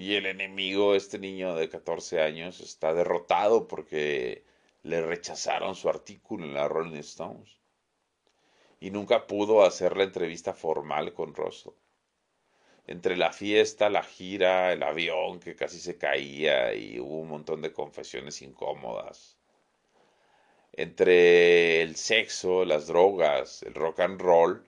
Y 0.00 0.14
el 0.14 0.26
enemigo, 0.26 0.94
este 0.94 1.18
niño 1.18 1.56
de 1.56 1.68
14 1.68 2.22
años, 2.22 2.60
está 2.60 2.94
derrotado 2.94 3.66
porque 3.66 4.44
le 4.84 5.02
rechazaron 5.02 5.74
su 5.74 5.88
artículo 5.88 6.44
en 6.44 6.54
la 6.54 6.68
Rolling 6.68 6.98
Stones. 6.98 7.58
Y 8.78 8.92
nunca 8.92 9.26
pudo 9.26 9.64
hacer 9.64 9.96
la 9.96 10.04
entrevista 10.04 10.54
formal 10.54 11.12
con 11.14 11.34
Russell. 11.34 11.72
Entre 12.86 13.16
la 13.16 13.32
fiesta, 13.32 13.90
la 13.90 14.04
gira, 14.04 14.72
el 14.72 14.84
avión 14.84 15.40
que 15.40 15.56
casi 15.56 15.80
se 15.80 15.98
caía 15.98 16.74
y 16.74 17.00
hubo 17.00 17.18
un 17.18 17.28
montón 17.30 17.60
de 17.60 17.72
confesiones 17.72 18.40
incómodas. 18.40 19.36
Entre 20.74 21.82
el 21.82 21.96
sexo, 21.96 22.64
las 22.64 22.86
drogas, 22.86 23.64
el 23.64 23.74
rock 23.74 23.98
and 23.98 24.20
roll, 24.20 24.67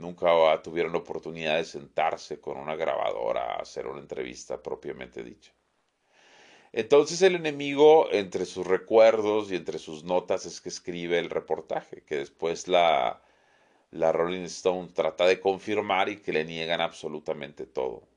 nunca 0.00 0.60
tuvieron 0.62 0.92
la 0.92 0.98
oportunidad 0.98 1.56
de 1.56 1.64
sentarse 1.64 2.40
con 2.40 2.56
una 2.58 2.76
grabadora 2.76 3.54
a 3.54 3.62
hacer 3.62 3.86
una 3.86 4.00
entrevista 4.00 4.62
propiamente 4.62 5.22
dicha. 5.22 5.52
Entonces 6.72 7.20
el 7.22 7.34
enemigo, 7.34 8.10
entre 8.12 8.44
sus 8.46 8.66
recuerdos 8.66 9.50
y 9.50 9.56
entre 9.56 9.78
sus 9.78 10.04
notas, 10.04 10.46
es 10.46 10.60
que 10.60 10.68
escribe 10.68 11.18
el 11.18 11.30
reportaje, 11.30 12.02
que 12.04 12.16
después 12.18 12.68
la, 12.68 13.22
la 13.90 14.12
Rolling 14.12 14.44
Stone 14.44 14.90
trata 14.94 15.26
de 15.26 15.40
confirmar 15.40 16.08
y 16.08 16.18
que 16.18 16.32
le 16.32 16.44
niegan 16.44 16.80
absolutamente 16.80 17.66
todo. 17.66 18.08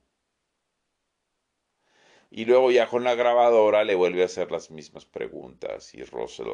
Y 2.29 2.45
luego 2.45 2.71
ya 2.71 2.87
con 2.87 3.03
la 3.03 3.15
grabadora 3.15 3.83
le 3.83 3.95
vuelve 3.95 4.23
a 4.23 4.25
hacer 4.25 4.51
las 4.51 4.71
mismas 4.71 5.05
preguntas 5.05 5.93
y 5.93 6.03
Russell 6.03 6.47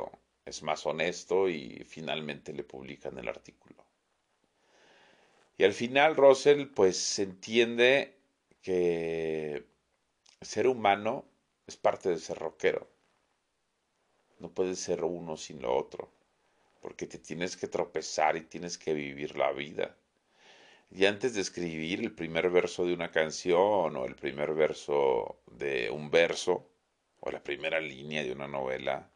es 0.46 0.64
más 0.64 0.86
honesto 0.86 1.50
y 1.50 1.84
finalmente 1.86 2.54
le 2.54 2.64
publican 2.64 3.18
el 3.18 3.30
artículo. 3.30 3.89
Y 5.60 5.66
al 5.66 5.74
final 5.74 6.16
Russell 6.16 6.68
pues 6.68 7.20
entiende 7.20 8.16
que 8.62 9.66
ser 10.40 10.68
humano 10.68 11.26
es 11.68 11.76
parte 11.76 12.08
de 12.08 12.18
ser 12.18 12.40
rockero. 12.40 12.88
No 14.40 14.50
puedes 14.54 14.80
ser 14.80 15.04
uno 15.04 15.36
sin 15.36 15.62
lo 15.62 15.76
otro, 15.76 16.10
porque 16.80 17.08
te 17.08 17.18
tienes 17.18 17.58
que 17.58 17.68
tropezar 17.68 18.38
y 18.38 18.44
tienes 18.46 18.78
que 18.78 18.94
vivir 18.94 19.36
la 19.36 19.52
vida. 19.52 19.98
Y 20.92 21.06
antes 21.06 21.36
de 21.36 21.42
escribir 21.42 22.00
el 22.00 22.16
primer 22.16 22.50
verso 22.50 22.86
de 22.86 22.94
una 22.94 23.12
canción 23.12 23.98
o 23.98 24.06
el 24.06 24.16
primer 24.16 24.54
verso 24.54 25.42
de 25.52 25.90
un 25.90 26.10
verso 26.10 26.70
o 27.20 27.32
la 27.32 27.44
primera 27.44 27.82
línea 27.82 28.24
de 28.24 28.32
una 28.32 28.48
novela, 28.48 29.12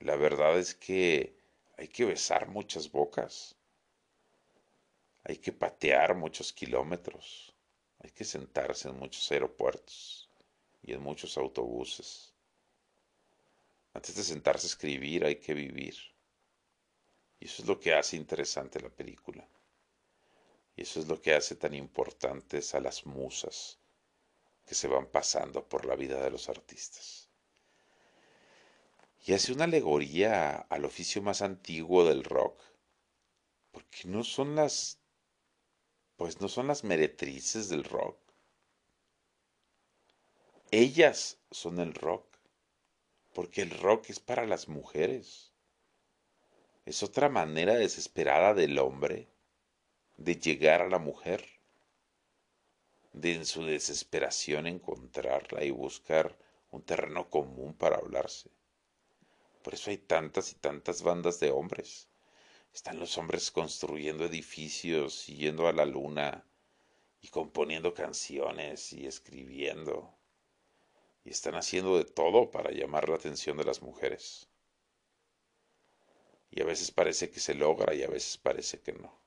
la 0.00 0.16
verdad 0.16 0.58
es 0.58 0.74
que 0.74 1.38
hay 1.78 1.88
que 1.88 2.04
besar 2.04 2.48
muchas 2.48 2.92
bocas, 2.92 3.56
hay 5.24 5.38
que 5.38 5.52
patear 5.52 6.14
muchos 6.14 6.52
kilómetros, 6.52 7.54
hay 8.00 8.10
que 8.10 8.24
sentarse 8.24 8.88
en 8.88 8.98
muchos 8.98 9.30
aeropuertos 9.30 10.28
y 10.82 10.92
en 10.92 11.02
muchos 11.02 11.36
autobuses. 11.38 12.32
Antes 13.94 14.16
de 14.16 14.24
sentarse 14.24 14.66
a 14.66 14.70
escribir 14.70 15.24
hay 15.24 15.36
que 15.36 15.54
vivir. 15.54 15.96
Y 17.38 17.46
eso 17.46 17.62
es 17.62 17.68
lo 17.68 17.78
que 17.78 17.94
hace 17.94 18.16
interesante 18.16 18.80
la 18.80 18.88
película. 18.88 19.46
Y 20.76 20.82
eso 20.82 21.00
es 21.00 21.08
lo 21.08 21.20
que 21.20 21.34
hace 21.34 21.56
tan 21.56 21.74
importantes 21.74 22.74
a 22.74 22.80
las 22.80 23.04
musas 23.04 23.78
que 24.64 24.74
se 24.74 24.88
van 24.88 25.06
pasando 25.06 25.68
por 25.68 25.84
la 25.84 25.96
vida 25.96 26.22
de 26.22 26.30
los 26.30 26.48
artistas. 26.48 27.28
Y 29.24 29.34
hace 29.34 29.52
una 29.52 29.64
alegoría 29.64 30.66
al 30.68 30.84
oficio 30.84 31.22
más 31.22 31.42
antiguo 31.42 32.04
del 32.04 32.24
rock, 32.24 32.60
porque 33.70 34.02
no 34.06 34.24
son 34.24 34.56
las, 34.56 34.98
pues 36.22 36.40
no 36.40 36.46
son 36.46 36.68
las 36.68 36.84
meretrices 36.84 37.68
del 37.68 37.82
rock. 37.82 38.16
Ellas 40.70 41.40
son 41.50 41.80
el 41.80 41.94
rock, 41.94 42.24
porque 43.34 43.62
el 43.62 43.70
rock 43.70 44.08
es 44.10 44.20
para 44.20 44.46
las 44.46 44.68
mujeres. 44.68 45.52
Es 46.86 47.02
otra 47.02 47.28
manera 47.28 47.74
desesperada 47.74 48.54
del 48.54 48.78
hombre 48.78 49.26
de 50.16 50.36
llegar 50.36 50.82
a 50.82 50.88
la 50.88 51.00
mujer, 51.00 51.44
de 53.12 53.34
en 53.34 53.44
su 53.44 53.64
desesperación 53.64 54.68
encontrarla 54.68 55.64
y 55.64 55.72
buscar 55.72 56.38
un 56.70 56.82
terreno 56.82 57.30
común 57.30 57.74
para 57.74 57.96
hablarse. 57.96 58.48
Por 59.64 59.74
eso 59.74 59.90
hay 59.90 59.98
tantas 59.98 60.52
y 60.52 60.54
tantas 60.54 61.02
bandas 61.02 61.40
de 61.40 61.50
hombres. 61.50 62.11
Están 62.72 62.98
los 62.98 63.18
hombres 63.18 63.50
construyendo 63.50 64.24
edificios 64.24 65.28
y 65.28 65.36
yendo 65.36 65.68
a 65.68 65.72
la 65.72 65.84
luna 65.84 66.46
y 67.20 67.28
componiendo 67.28 67.92
canciones 67.92 68.92
y 68.94 69.06
escribiendo. 69.06 70.14
Y 71.24 71.30
están 71.30 71.54
haciendo 71.54 71.98
de 71.98 72.04
todo 72.04 72.50
para 72.50 72.70
llamar 72.70 73.08
la 73.08 73.16
atención 73.16 73.58
de 73.58 73.64
las 73.64 73.82
mujeres. 73.82 74.48
Y 76.50 76.62
a 76.62 76.64
veces 76.64 76.90
parece 76.90 77.30
que 77.30 77.40
se 77.40 77.54
logra 77.54 77.94
y 77.94 78.02
a 78.02 78.08
veces 78.08 78.38
parece 78.38 78.80
que 78.80 78.92
no. 78.92 79.20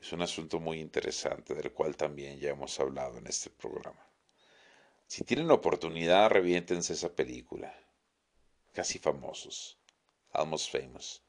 Es 0.00 0.12
un 0.12 0.22
asunto 0.22 0.60
muy 0.60 0.80
interesante 0.80 1.54
del 1.54 1.72
cual 1.72 1.96
también 1.96 2.38
ya 2.38 2.50
hemos 2.50 2.78
hablado 2.78 3.18
en 3.18 3.26
este 3.26 3.50
programa. 3.50 4.04
Si 5.06 5.24
tienen 5.24 5.50
oportunidad, 5.50 6.28
reviéntense 6.28 6.92
esa 6.92 7.14
película. 7.14 7.74
Casi 8.72 8.98
famosos. 8.98 9.78
Almost 10.32 10.70
Famous. 10.70 11.22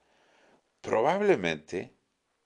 Probablemente 0.82 1.94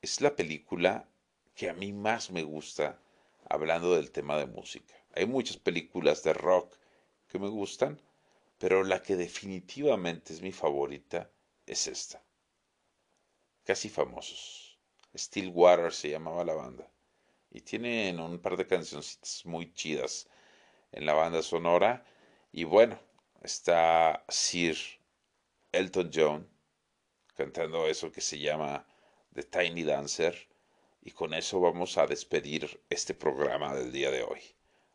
es 0.01 0.19
la 0.19 0.35
película 0.35 1.07
que 1.53 1.69
a 1.69 1.73
mí 1.73 1.93
más 1.93 2.31
me 2.31 2.41
gusta 2.41 2.99
hablando 3.47 3.95
del 3.95 4.11
tema 4.11 4.37
de 4.37 4.47
música. 4.47 4.95
Hay 5.15 5.27
muchas 5.27 5.57
películas 5.57 6.23
de 6.23 6.33
rock 6.33 6.75
que 7.27 7.37
me 7.37 7.47
gustan, 7.47 8.01
pero 8.57 8.83
la 8.83 9.03
que 9.03 9.15
definitivamente 9.15 10.33
es 10.33 10.41
mi 10.41 10.51
favorita 10.51 11.29
es 11.67 11.85
esta. 11.85 12.23
Casi 13.65 13.87
famosos. 13.87 14.79
Stillwater 15.15 15.93
se 15.93 16.09
llamaba 16.09 16.43
la 16.43 16.55
banda. 16.55 16.89
Y 17.51 17.61
tienen 17.61 18.19
un 18.19 18.39
par 18.39 18.57
de 18.57 18.65
cancioncitas 18.65 19.45
muy 19.45 19.71
chidas 19.75 20.27
en 20.91 21.05
la 21.05 21.13
banda 21.13 21.43
sonora. 21.43 22.03
Y 22.51 22.63
bueno, 22.63 22.97
está 23.43 24.25
Sir 24.27 24.75
Elton 25.71 26.09
John 26.11 26.52
cantando 27.35 27.87
eso 27.87 28.11
que 28.11 28.21
se 28.21 28.39
llama 28.39 28.85
The 29.33 29.43
Tiny 29.43 29.83
Dancer. 29.83 30.47
Y 31.01 31.11
con 31.11 31.33
eso 31.33 31.59
vamos 31.59 31.97
a 31.97 32.07
despedir 32.07 32.81
este 32.89 33.13
programa 33.13 33.75
del 33.75 33.91
día 33.91 34.09
de 34.09 34.23
hoy, 34.23 34.41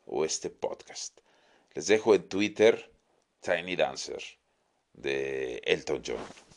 o 0.05 0.25
este 0.25 0.49
podcast. 0.49 1.19
Les 1.75 1.85
dejo 1.87 2.15
en 2.15 2.27
Twitter 2.27 2.91
Tiny 3.41 3.75
Dancer 3.75 4.23
de 4.93 5.61
Elton 5.65 6.01
John. 6.05 6.48